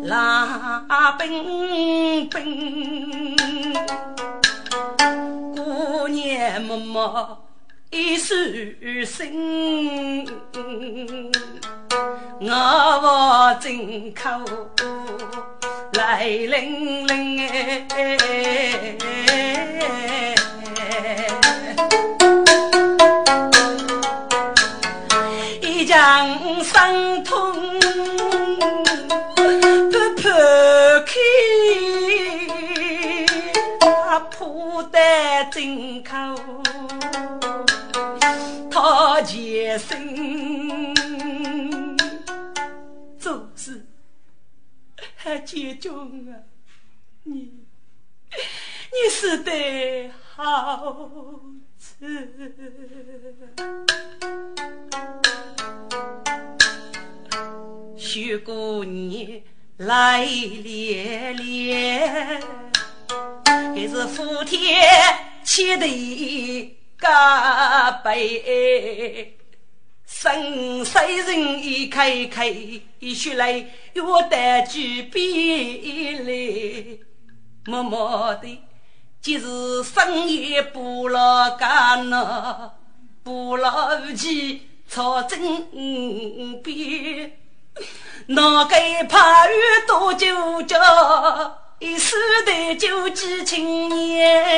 [0.04, 3.36] 拉兵兵，
[5.54, 7.45] 姑娘么么
[7.92, 8.36] 一手
[9.06, 10.26] 心。
[12.42, 14.30] 我我进口
[15.94, 17.96] 来领领哎，
[25.62, 27.54] 一将伤痛
[39.78, 39.90] 前
[43.56, 43.88] 身。
[45.44, 46.34] 杰中啊，
[47.24, 47.52] 你
[48.92, 51.42] 你死得好
[51.78, 52.32] 迟。
[57.98, 59.42] 徐姑娘
[59.78, 62.42] 来连连，
[63.76, 64.90] 这是福天
[65.44, 69.38] 起的加倍。
[70.06, 72.48] 生死人一开开，
[73.00, 76.98] 一出来又带举笔来，
[77.66, 78.62] 默默的，
[79.20, 82.72] 即是深夜不老干呐，
[83.24, 85.40] 不老无气操针
[86.62, 87.32] 边，
[88.28, 89.52] 哪该怕雨
[89.88, 90.78] 多久着，
[91.80, 92.16] 一时
[92.46, 94.56] 的就几青年。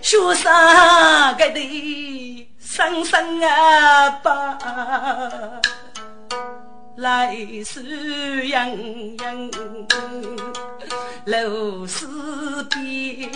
[0.00, 0.50] 学生
[1.36, 4.58] 个的生生啊吧，
[6.96, 8.70] 来是洋
[9.18, 9.50] 洋，
[11.26, 13.30] 楼四边，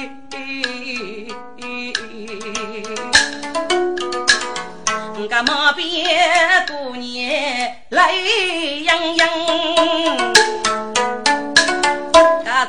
[5.28, 9.28] 个马边姑娘来洋洋。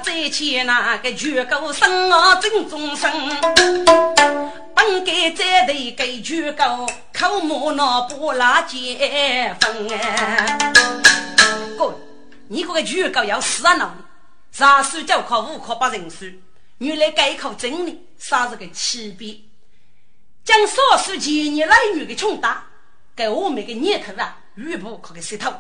[0.04, 3.12] 再见那个绝高声啊，正中声。
[4.74, 10.58] 本该在头给绝高，口木那不拉结分哎。
[11.78, 11.94] 哥，
[12.48, 13.96] 你这个绝高要死啊闹
[14.52, 16.26] 啥书就考五考八人书，
[16.80, 19.36] 原来改考真理，啥是个区别？
[20.44, 22.68] 将少数前年来女的穷大，
[23.16, 25.54] 给我们个年头啊，吕布可个石头，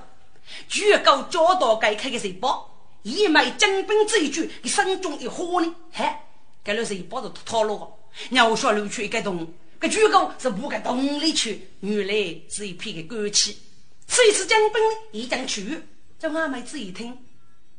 [0.67, 2.69] 绝高教导该开个谁包？
[3.03, 5.73] 一枚精兵这一句，你心中一火呢？
[5.91, 6.25] 嗨，
[6.63, 7.93] 该了是一包子套路。
[8.29, 12.13] 鸟说流去一个洞，这巨狗是五个洞里去，原来
[12.49, 13.57] 是一片的鬼气。
[14.05, 15.81] 这一次精兵呢，已经去，
[16.19, 17.17] 叫阿妹子一听，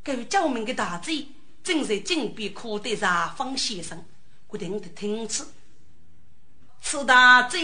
[0.03, 1.29] 这位教门的大贼
[1.63, 4.05] 正在井边苦的茶坊先生，
[4.51, 5.47] 决定的听此。
[6.87, 7.59] 此大贼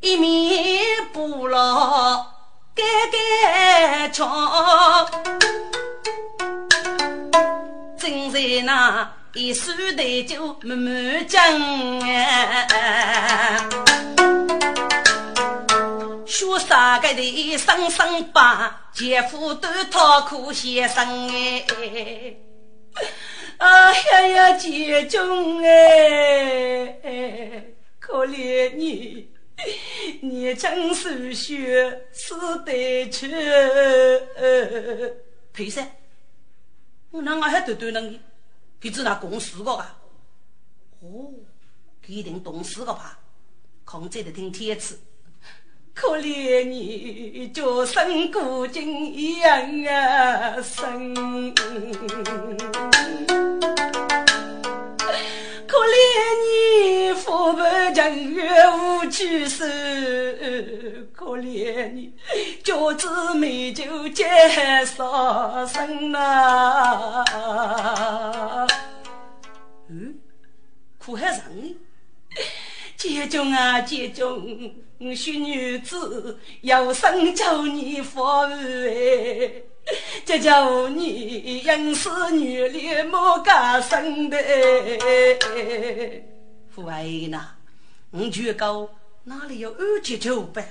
[0.00, 2.26] 一面不落，
[2.74, 5.08] 盖盖窗。
[7.96, 11.40] 正在那一手的酒慢慢讲，
[16.26, 22.34] 说啥个的生生把姐夫都讨苦先生哎，
[23.58, 26.96] 啊呀呀姐中哎，
[28.08, 29.28] 可怜你，
[30.22, 32.34] 你真是血死
[32.64, 33.28] 得去，
[35.52, 35.86] 赔噻。
[37.10, 38.18] 我那我还多多能，
[38.80, 40.00] 他知道公司个吧？
[41.00, 41.30] 哦，
[42.06, 43.18] 一定懂事个吧？
[43.84, 44.98] 控制的听天赐，
[45.92, 51.14] 可怜你，就生古今一样啊生。
[55.68, 55.92] 可怜
[56.46, 57.62] 你，父辈
[57.92, 58.46] 情愿
[58.78, 59.66] 无去世；
[61.12, 62.14] 可怜你，
[62.64, 64.24] 脚子美酒结
[64.86, 67.22] 少生呐。
[69.90, 70.18] 嗯，
[70.98, 71.76] 苦还长呢。
[72.96, 74.74] 姐中啊，姐中，
[75.14, 79.62] 许女子有生叫你服哎。
[80.28, 84.36] 这叫你应是女里莫家生的，
[86.68, 87.52] 父爱呐，
[88.10, 88.90] 我觉高
[89.24, 90.62] 哪里有二姐九百？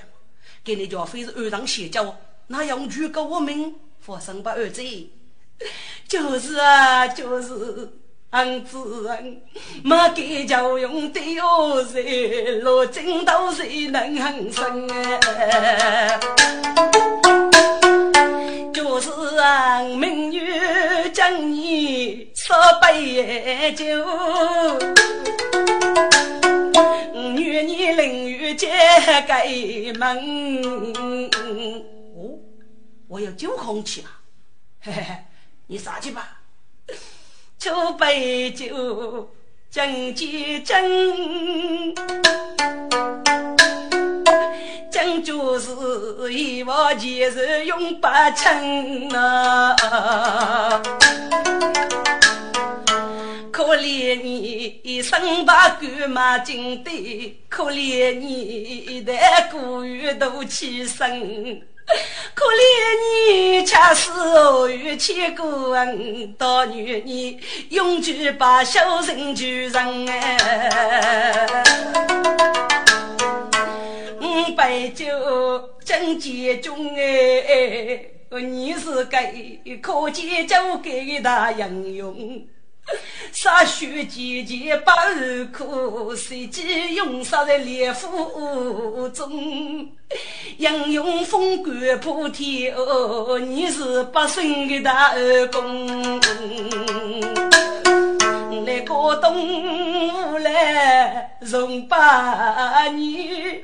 [0.64, 3.74] 给你家非是二上邪教，哪样举高我命？
[3.99, 4.84] 发生不儿子，
[6.08, 7.89] 就是啊，就是
[8.30, 9.41] 俺子人
[9.84, 11.99] 没给教用的儿子，
[12.62, 16.20] 落井都谁能很生哎？
[18.78, 23.84] 就是啊，明月将你烧杯酒，
[27.36, 28.69] 愿你淋雨揭
[29.28, 29.47] 开
[29.97, 30.61] 门。
[32.15, 32.38] 哦，
[33.07, 34.09] 我要酒空气了，
[34.82, 35.15] 嘿嘿嘿，
[35.65, 36.39] 你上去吧。
[37.57, 39.28] 酒杯酒，
[39.78, 41.93] 敬几敬。
[44.89, 45.69] 将就是
[46.34, 49.75] 一往前日永不成呐，
[53.51, 58.41] 可怜你一生把干马金堆，可怜你
[58.88, 61.61] 一代孤玉都起身，
[62.36, 71.64] 可怜你恰似偶遇千古恩，到女你永久把小人救人哎。
[74.56, 75.06] 白酒
[75.86, 78.02] 真结中哎，
[78.42, 82.48] 你是给可见酒给他应用，
[83.32, 86.61] 杀血节节把儿苦，谁知
[86.93, 89.32] 用杀在烈火中，
[90.57, 96.19] 英勇风冠破天哦，你是百姓的大儿公。
[98.65, 103.63] 来过东吴来荣八年，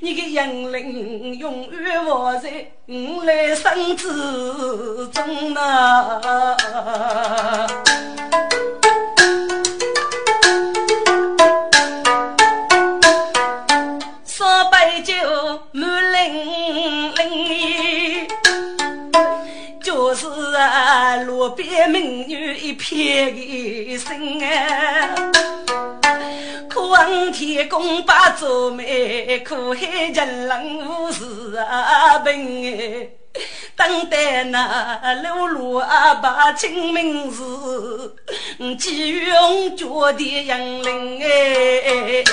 [0.00, 4.06] 你的英灵永远活在我来生之
[5.08, 6.20] 中呐。
[21.24, 25.14] 路边美女一片的心啊，
[26.68, 33.10] 可恨天公把做媒，可恨人人无事啊病
[33.76, 37.42] 等待那六路阿爸清明时，
[38.78, 42.24] 急用脚的杨林哎，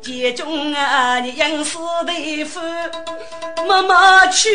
[0.00, 1.76] 家中啊你杨氏
[2.06, 2.60] 的夫
[3.68, 4.48] 妈妈去，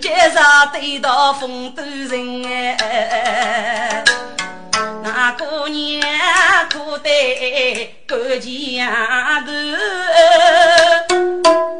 [0.00, 4.02] 街上对到风都人哎。
[5.14, 6.06] 那姑娘
[6.68, 8.86] 可得干前
[9.46, 9.52] 头，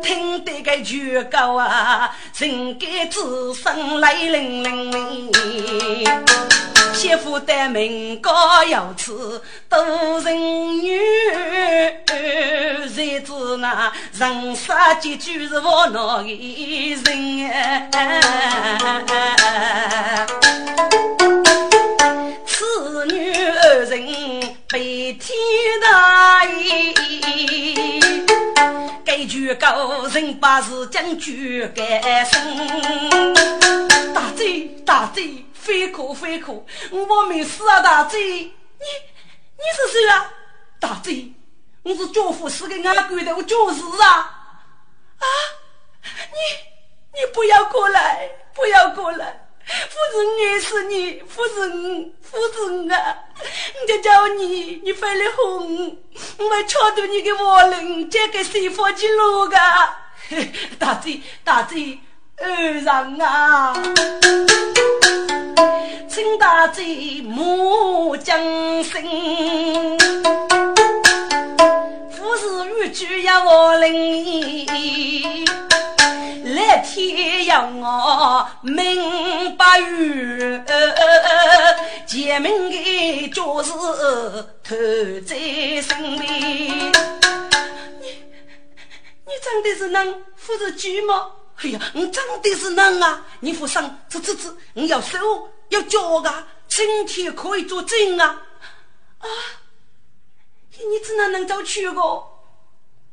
[0.02, 5.30] 听得个曲高啊，人该自身泪淋淋。
[6.94, 10.34] 媳妇的名高有此多人
[10.82, 10.98] 女，
[12.92, 17.88] 谁知那人杀结局是我那一人。
[29.54, 33.34] 高人把事将句改生。
[34.14, 36.52] 大贼大贼，非可非可，
[36.90, 37.80] 我没死啊！
[37.80, 38.52] 大贼，你
[39.56, 40.30] 你是谁啊？
[40.80, 41.32] 大贼，
[41.82, 44.16] 我是教父是个俺鬼的，我就是啊！
[45.18, 45.26] 啊，
[46.02, 49.47] 你你不要过来，不要过来！
[49.68, 52.38] 夫人爱死你，夫人，夫
[52.68, 53.18] 人啊！
[53.80, 55.86] 我就叫你，你非来哄
[56.38, 59.56] 我，我敲断你的窝轮，交给谁放去路 个？
[60.78, 61.98] 大嘴，大嘴，
[62.38, 63.74] 二人啊！
[66.08, 68.38] 请大嘴莫将
[68.82, 69.98] 心，
[72.10, 73.92] 夫是玉举呀窝轮。
[76.84, 80.62] 天要我明白语，
[82.06, 83.70] 前面的就是
[84.62, 84.76] 头
[85.26, 85.36] 在
[85.82, 86.92] 身边。
[88.00, 88.06] 你
[89.24, 91.32] 你真的是能扶着举吗？
[91.56, 93.26] 哎呀，你真的是能啊！
[93.40, 95.18] 你扶上，这这这，你要手
[95.70, 98.42] 要脚啊，身体可以做证啊！
[99.18, 99.26] 啊，
[100.70, 102.00] 你只能能找去个？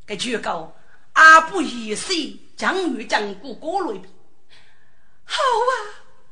[0.06, 0.74] 该去个
[1.14, 2.38] 阿不一岁。
[2.58, 4.08] 将与将过过来比，
[5.26, 5.72] 好啊，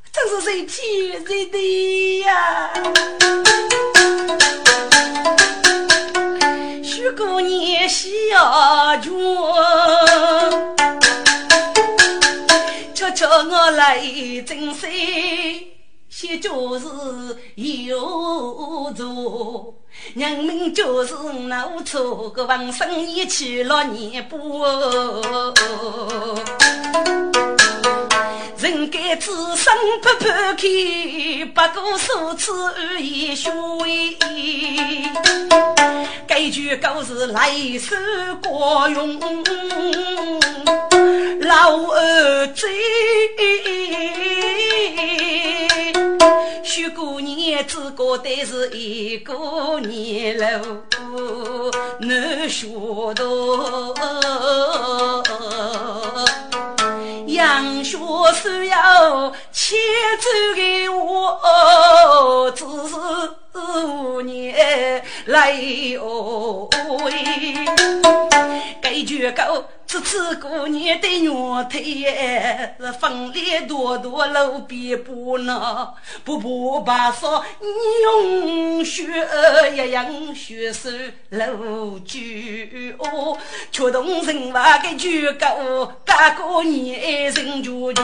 [0.10, 2.72] 真是谁天谁地呀！
[6.82, 9.12] 许姑娘下卷，
[12.96, 14.00] 瞧瞧我来
[14.48, 15.70] 真谁？
[16.08, 16.88] 些就是
[17.56, 19.13] 有做，
[20.16, 21.16] 人民就是
[21.48, 24.64] 闹错个王生一去了年不。
[28.60, 30.68] 人该自身不抛开，
[31.54, 34.16] 不过数次而已虚伪。
[36.28, 37.50] 该句歌是来
[37.80, 37.96] 首
[38.44, 39.20] 国用，
[41.42, 42.70] 老二嘴。
[46.64, 50.62] 许过年只过得是一个年喽，
[52.00, 52.68] 难学
[53.16, 53.94] 到。
[57.28, 57.98] 杨学
[58.42, 59.78] 虽要牵
[60.20, 62.96] 走的我，只是
[63.54, 65.52] 五年来
[66.00, 66.68] 哦
[67.04, 67.12] 喂，
[68.82, 69.66] 该绝狗。
[69.86, 71.30] 此次过年的月
[71.70, 77.46] 台，是风里多多路边不闹，不不把说
[78.02, 79.04] 用血
[79.72, 80.90] 一样血手
[81.30, 82.18] 路酒，
[83.72, 85.08] 却动人话个酒
[85.40, 88.04] 狗，干过年人就醉。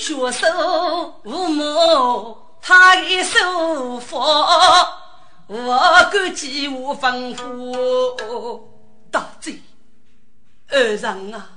[0.00, 4.18] 血手无母，他一手佛。
[5.46, 5.78] 我
[6.10, 8.62] 敢记我吩咐，
[9.10, 9.60] 大贼
[10.68, 11.50] 二人啊，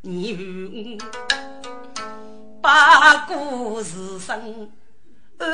[0.00, 1.04] 你与我
[2.62, 4.70] 把故事生，
[5.36, 5.46] 二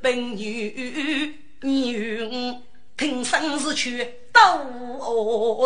[0.00, 2.62] 本女你与我
[2.96, 4.40] 听生死去斗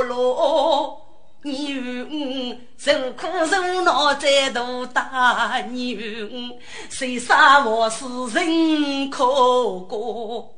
[0.02, 1.07] 罗，
[1.48, 6.58] 你与我受苦受难再度大，你与我
[6.90, 10.54] 谁杀我是人可过。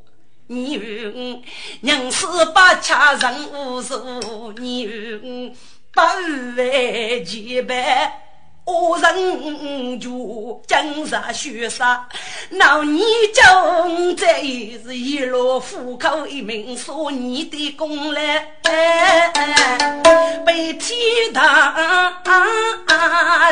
[0.49, 1.43] 你与我
[1.82, 5.55] 宁死不恰人无数，你与我
[5.93, 6.01] 不
[6.57, 8.30] 为结拜，
[8.66, 12.06] 恶人就江山血杀。
[12.50, 13.02] 那你
[13.34, 14.26] 中这
[14.84, 18.52] 是一落虎口一命，说你的功来
[20.44, 21.74] 被天堂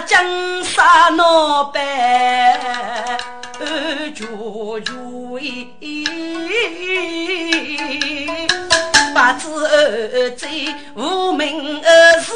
[0.07, 3.19] 江山闹败。
[4.15, 4.25] 绝
[4.85, 4.91] 绝
[9.39, 12.33] 子儿贼，无名儿是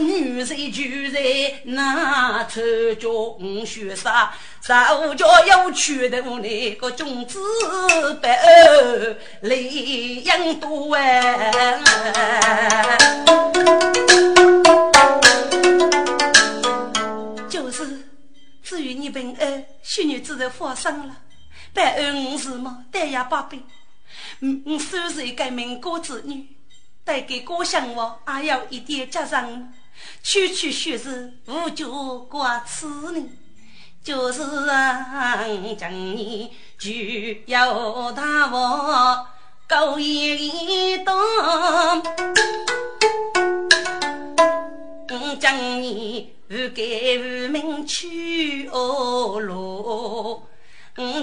[0.00, 1.20] 女人就在
[1.64, 2.60] 那愁
[3.00, 7.38] 中学杀，少家又娶的那个种子
[8.22, 8.38] 白
[9.40, 11.52] 泪养多哎。
[17.48, 18.08] 就是，
[18.62, 21.16] 至于你本儿许女子的发生了，
[21.72, 22.84] 白儿五是么？
[22.90, 23.58] 单呀八辈。
[24.40, 26.46] 嗯，虽是一个民国子女，
[27.04, 29.72] 但给家乡我也有一点责任。
[30.24, 33.24] 区区学士无足挂齿呢，
[34.02, 36.90] 就是让将你就
[37.46, 39.26] 要大我
[39.68, 41.16] 高一等，
[45.38, 50.42] 将你不给无名去恶路，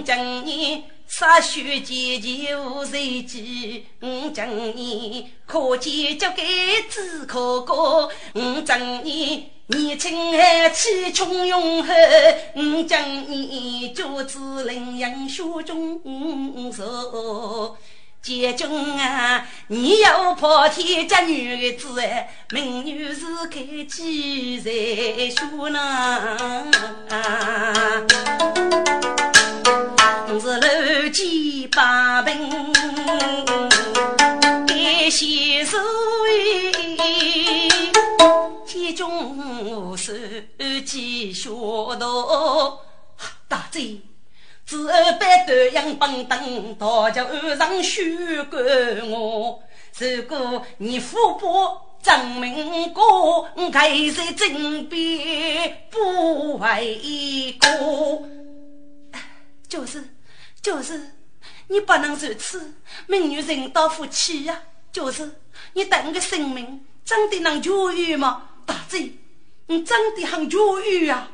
[0.05, 0.85] 将你。
[1.11, 6.37] 杀血结结无谁记，我讲你可见就该
[6.89, 10.31] 只可歌，我讲你年轻
[10.73, 11.93] 气冲涌后，
[12.55, 16.01] 我讲你就只领养雪中
[16.71, 17.75] 受。
[18.21, 24.71] 结君啊，你要破天家女子哎，美女是开机在
[25.29, 26.37] 学呢。
[31.13, 32.73] 是楼前八平，
[34.69, 35.77] 一些书
[38.65, 40.47] 意，中是
[40.85, 41.49] 几学
[41.99, 42.81] 道。
[43.49, 44.01] 大贼，
[44.65, 44.87] 只
[45.19, 48.01] 百斗阳帮灯，大家岸上修
[48.49, 48.63] 管
[49.09, 49.61] 我。
[49.99, 53.01] 如果你富伯张明哥，
[53.69, 58.23] 开在正边不为过，
[59.67, 60.01] 就是。
[60.61, 61.15] 就是，
[61.67, 62.75] 你不能如此，
[63.07, 64.61] 命女人道夫妻呀！
[64.91, 65.41] 就是
[65.73, 68.49] 你等个生命，真的能教育吗？
[68.65, 69.11] 大姐，
[69.67, 71.31] 你真的很教育啊！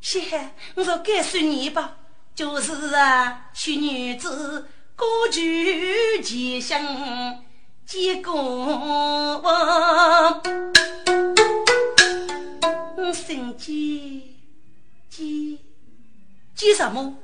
[0.00, 1.98] 稀罕，我说告诉你吧，
[2.34, 7.44] 就是啊，许女子歌剧吉祥
[7.86, 8.34] 结果
[12.96, 14.36] 我生计
[15.08, 15.58] 结
[16.54, 17.16] 结什么？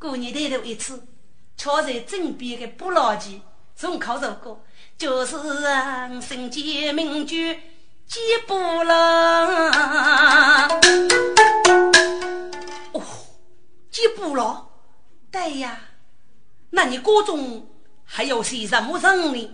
[0.00, 1.06] 过年抬头一次，
[1.58, 3.38] 瞧在枕边的不老前，
[3.76, 4.64] 从考入过，
[4.96, 6.18] 就是人
[6.50, 7.54] 间名句
[8.06, 8.94] 几不老。
[12.92, 13.02] 哦，
[13.90, 14.68] 几不老？
[15.30, 15.78] 对呀，
[16.70, 17.68] 那你歌中
[18.06, 19.50] 还有些什么人呢？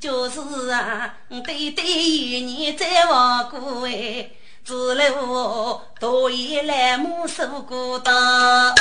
[0.00, 4.30] 就是啊，对对与你在望过哎。
[4.66, 8.74] 自路多一来母受孤单，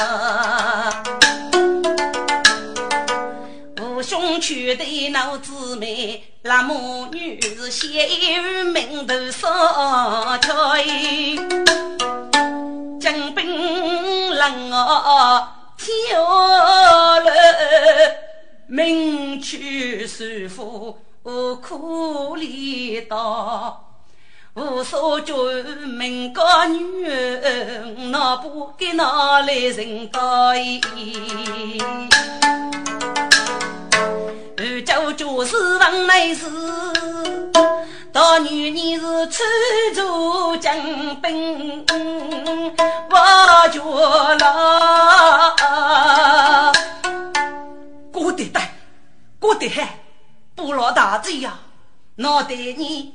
[3.77, 11.35] 父兄娶的老姊妹，那母女是先于名头上吹，
[12.99, 17.31] 金兵冷哦天冷，
[18.65, 23.83] 命去受苦苦里道。
[24.57, 25.51] 无所求，
[25.85, 30.81] 民家女儿，哪不给哪来人道义？
[34.55, 36.45] 二舅就是王内侍，
[38.13, 39.43] 大女你是出
[39.93, 40.73] 走将
[41.21, 41.85] 兵，
[43.09, 43.81] 我觉
[44.35, 45.53] 了。
[48.09, 48.73] 过得带，
[49.37, 49.99] 过得嗨，
[50.55, 51.59] 不老大嘴呀，
[52.15, 53.13] 脑袋你。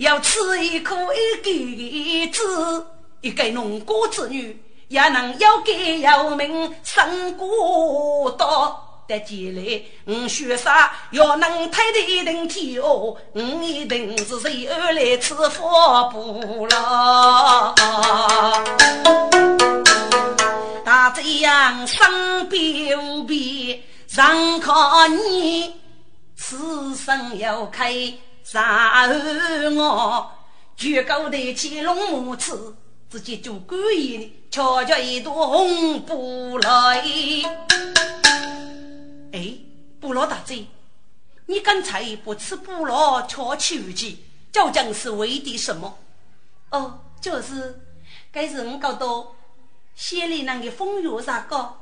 [0.00, 2.86] 要吃一颗一个子，
[3.20, 8.86] 一个农家子女也能要给有命生过道。
[9.06, 15.68] 得起来，我学啥要能推得一顶天哦，我一定是谁而来吃福
[16.10, 17.74] 不了。
[20.82, 25.74] 大这样生边无边，上靠你，
[26.36, 27.92] 此生要开。
[28.52, 29.14] 然后
[29.76, 30.32] 我
[30.76, 32.74] 举高头起龙母子，
[33.08, 37.00] 自己做官员，瞧瞧一朵红布来。
[39.32, 39.54] 哎，
[40.00, 40.66] 布老大嘴，
[41.46, 45.96] 你刚才不吃布老巧取无计，究竟是为的什么？
[46.70, 47.80] 哦，就是，
[48.32, 49.36] 该是我搞到
[49.94, 51.74] 县里那个风月啥个，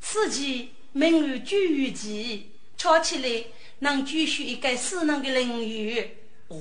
[0.00, 3.44] 此际名誉居于其，巧起来。
[3.80, 6.16] 能继续一个私人的领域。
[6.48, 6.56] 哦，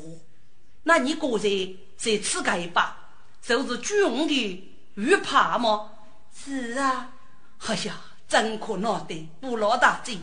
[0.84, 2.98] 那你个人在此个一把，
[3.42, 5.92] 就是举红的玉帕吗？
[6.34, 7.14] 是啊，
[7.68, 10.18] 哎呀，真可恼的不老大嘴，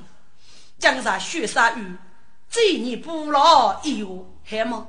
[0.79, 1.97] 江上雪山雨，
[2.49, 4.07] 这你不老一月
[4.45, 4.89] 还吗？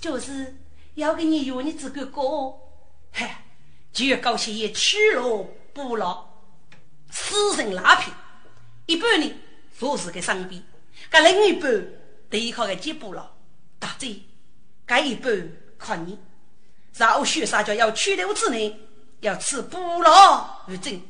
[0.00, 0.56] 就是
[0.94, 2.22] 要给你约你这个哥，
[3.10, 3.44] 嗨，
[3.92, 6.26] 就高兴也去了不老，
[7.10, 8.12] 死人拉皮，
[8.84, 9.32] 一般呢
[9.76, 10.62] 做事给上边，
[11.10, 11.86] 搿另一半
[12.28, 13.34] 得靠个接不了，
[13.78, 14.22] 大嘴，
[14.86, 16.18] 搿一半靠你。
[16.94, 18.78] 然后学啥叫要去留之内，
[19.20, 21.00] 要吃不老而正，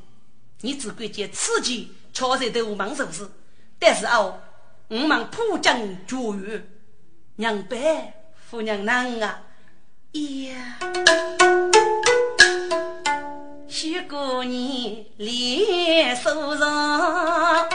[0.60, 3.30] 你只管接刺激，敲在都忙手事，
[3.78, 4.40] 但是哦，
[4.88, 6.62] 我们普将绝育，
[7.36, 9.42] 娘白夫娘难啊，
[10.12, 10.78] 呀，
[13.68, 17.68] 许姑娘脸手上，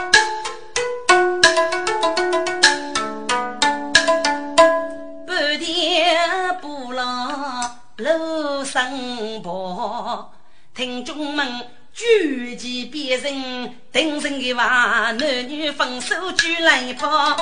[8.72, 10.32] 楼上跑，
[10.74, 11.68] 听众们。
[11.94, 17.36] 举起别人定身的话，男女分手举来跑，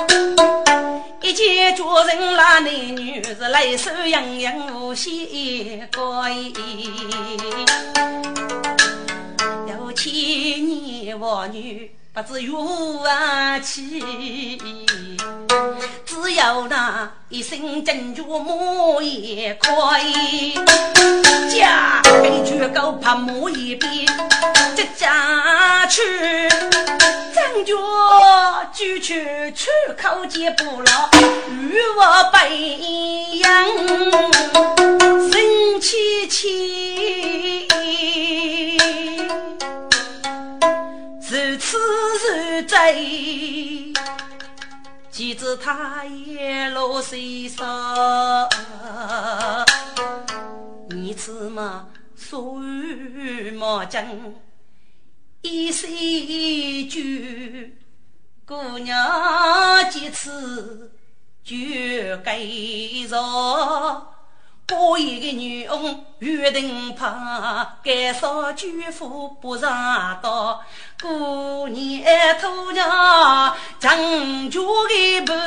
[1.22, 6.28] 一见家人拉男女是泪水盈盈无限高。
[9.68, 11.99] 有千年妇女。
[12.12, 13.08] 不知有何
[13.60, 14.02] 气，
[16.04, 20.02] 只有那一身珍珠木也快。
[21.48, 24.06] 家被绝狗怕木一边，
[24.76, 26.02] 这家去
[27.32, 31.08] 张家举去出口接不牢，
[31.48, 34.39] 与我背阳生
[42.70, 42.94] 如在，
[45.10, 48.48] 岂知他也落水上？
[50.90, 54.36] 你此嘛所与莫争，
[55.42, 57.76] 一岁句，
[58.46, 60.92] 姑娘几次
[61.42, 61.56] 就
[62.22, 62.38] 该
[63.08, 64.06] 着。
[64.72, 70.62] 我一个女翁约定怕，该少舅父不上道。
[71.02, 72.04] 过年
[72.40, 73.96] 土娘张
[74.50, 75.38] 家的伴，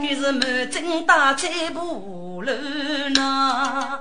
[0.00, 2.52] 可是满镇大菜不漏
[3.14, 4.00] 呐。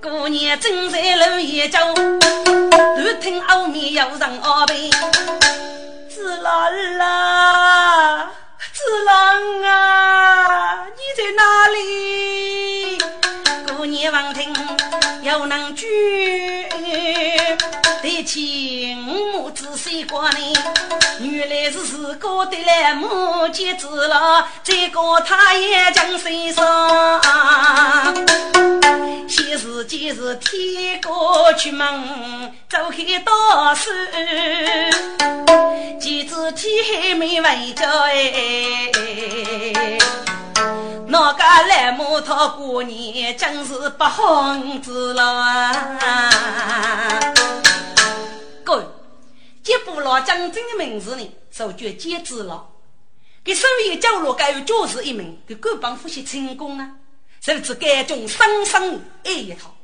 [0.00, 4.90] 过年正在楼一角，都听后面有人阿背。
[6.18, 8.32] 子兰啊，
[8.72, 12.98] 子兰啊，你在哪里？
[13.76, 14.52] 过年望听
[15.22, 15.86] 有能聚，
[18.02, 20.52] 得请母子谁过呢？
[21.20, 27.20] 原来是自个的来母接子郎，这个他也将身上。
[29.28, 33.90] 先是今日天过出门，走开到手。
[36.00, 38.90] 几子天还没回家哎，
[41.06, 47.34] 那个来木头过年真是不好子了啊！
[48.64, 48.84] 各位，
[49.62, 52.68] 接不老将军的名字呢，就叫接子了。
[53.44, 56.90] 给所有角落该有教士一名，给各帮复习成功啊！
[57.40, 59.74] 甚至该种生生爱一套，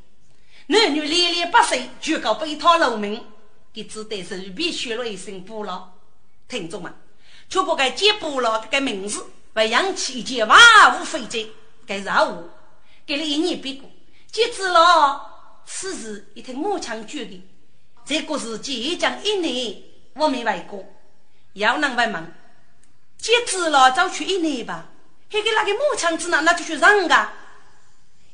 [0.67, 3.25] 男女恋恋不舍，就告被他露名，
[3.73, 5.89] 给只得是必须了一声不老。
[6.47, 6.93] 听众们，
[7.49, 10.59] 却不该接不老这个名字，为扬起一件万
[11.01, 11.51] 物非贼
[11.87, 12.51] 该任务，
[13.07, 13.89] 给了一年别过，
[14.31, 15.31] 接知了。
[15.67, 17.49] 此时一听母亲决定，
[18.05, 19.83] 这个是即将一年
[20.15, 20.85] 我没外过，
[21.55, 22.35] 要能问问，
[23.17, 24.87] 接知了早去一年吧，
[25.31, 26.43] 还给那个母亲子呢？
[26.43, 27.33] 那就去让啊。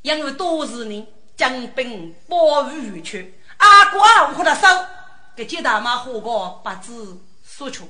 [0.02, 1.06] 因为多日呢，
[1.36, 4.66] 将兵保御去，阿哥阿五和他手，
[5.36, 7.86] 给接大妈喝个八字说出。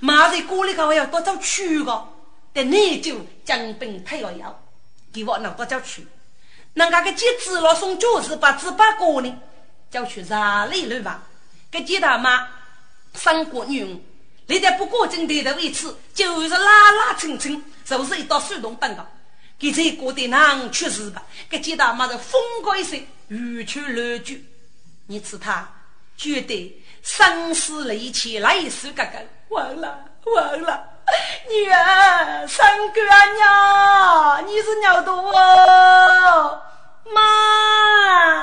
[0.00, 2.08] 马在锅里头要多找去个，
[2.52, 4.62] 但你就将兵配了药，
[5.12, 6.06] 给我拿多找去。
[6.74, 9.38] 那个个接子了送饺子把子把锅呢，
[9.90, 11.22] 叫去哪里来吧？
[11.70, 12.48] 给接大妈
[13.14, 14.02] 三国女，
[14.46, 19.06] 你在不过正对的位置，就是拉拉蹭蹭，就是一道手动灯的。
[19.58, 24.44] 给这个的囊去世吧，给接大妈的风高一声，欲去乱句，
[25.06, 25.70] 你吃他
[26.16, 29.18] 觉得生死离奇，来世哥哥。
[29.50, 30.88] 完了完了，
[31.48, 33.00] 女儿三哥
[33.36, 36.60] 娘，你是尿多哦，
[37.12, 38.42] 妈，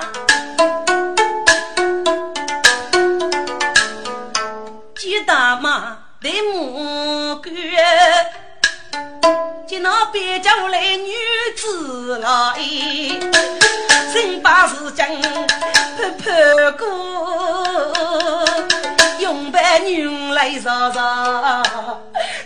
[4.96, 7.50] 鸡大妈的母哥，
[9.68, 11.14] 接那别叫来女
[11.56, 12.28] 子来，
[14.14, 15.08] 身把是将。
[16.00, 16.86] 婆姑，
[19.30, 21.64] 用白女来吵吵。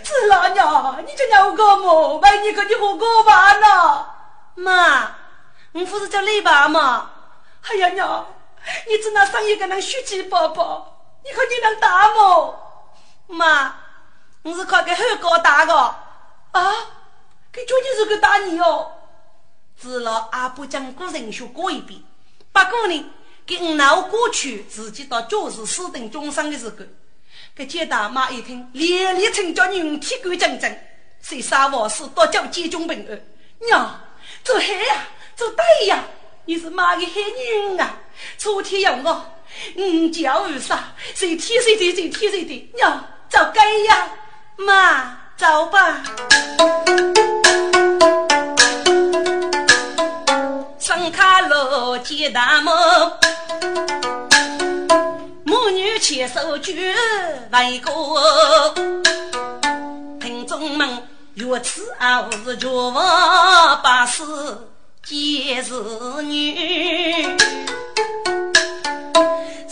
[0.02, 2.18] 子老娘，你这娘个么？
[2.18, 4.06] 为你跟你何过饭呢？
[4.56, 5.10] 妈，
[5.72, 7.10] 我不是叫李爸吗？
[7.62, 8.26] 哎呀娘，
[8.86, 12.54] 你只能生一个能血气宝宝，你看你能打么？
[13.28, 13.76] 妈，
[14.42, 15.74] 我是靠给后哥打的。
[15.74, 16.72] 啊，
[17.50, 18.92] 给究竟是个打你哦。
[19.80, 22.02] 只老阿婆将古人学过一遍，
[22.52, 23.10] 不过呢，
[23.46, 26.76] 给老过去自己到教室死等终生的时候，
[27.54, 30.76] 给接大妈一听，连连称叫人体干正正，
[31.20, 33.20] 谁杀我是多叫接中平安。
[33.68, 34.00] 娘，
[34.42, 36.04] 做黑呀，做对呀，
[36.46, 37.98] 你是妈的黑女人啊！
[38.38, 39.26] 昨天要我，
[39.76, 40.94] 嗯，叫二啥？
[41.14, 42.70] 谁天谁的，谁天谁的？
[42.74, 44.10] 娘，走该呀，
[44.56, 46.02] 妈，走吧。
[50.94, 52.72] 上卡路接大门，
[55.42, 56.94] 母女牵手举
[57.50, 58.72] 外过，
[60.20, 60.88] 听众们
[61.34, 64.22] 如此啊，是绝望把事
[65.04, 65.74] 皆是
[66.22, 67.24] 女，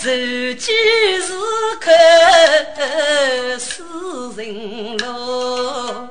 [0.02, 0.74] 如今
[1.22, 1.38] 是
[1.78, 3.84] 可死
[4.36, 6.08] 人喽。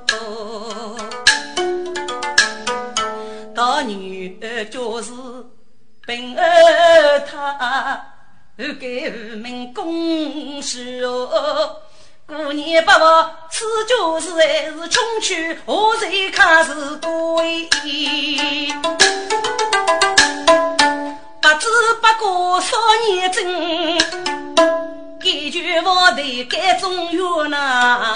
[3.84, 5.12] 女儿就是
[6.06, 8.02] 本儿她，
[8.80, 11.78] 给儿们恭喜哦。
[12.28, 17.68] 过年不忘此就是还是穷去，何谁看是贵？
[21.42, 21.68] 不知
[22.02, 22.78] 不觉少
[23.10, 23.38] 年真，
[25.24, 28.16] 一句话得改中原呐。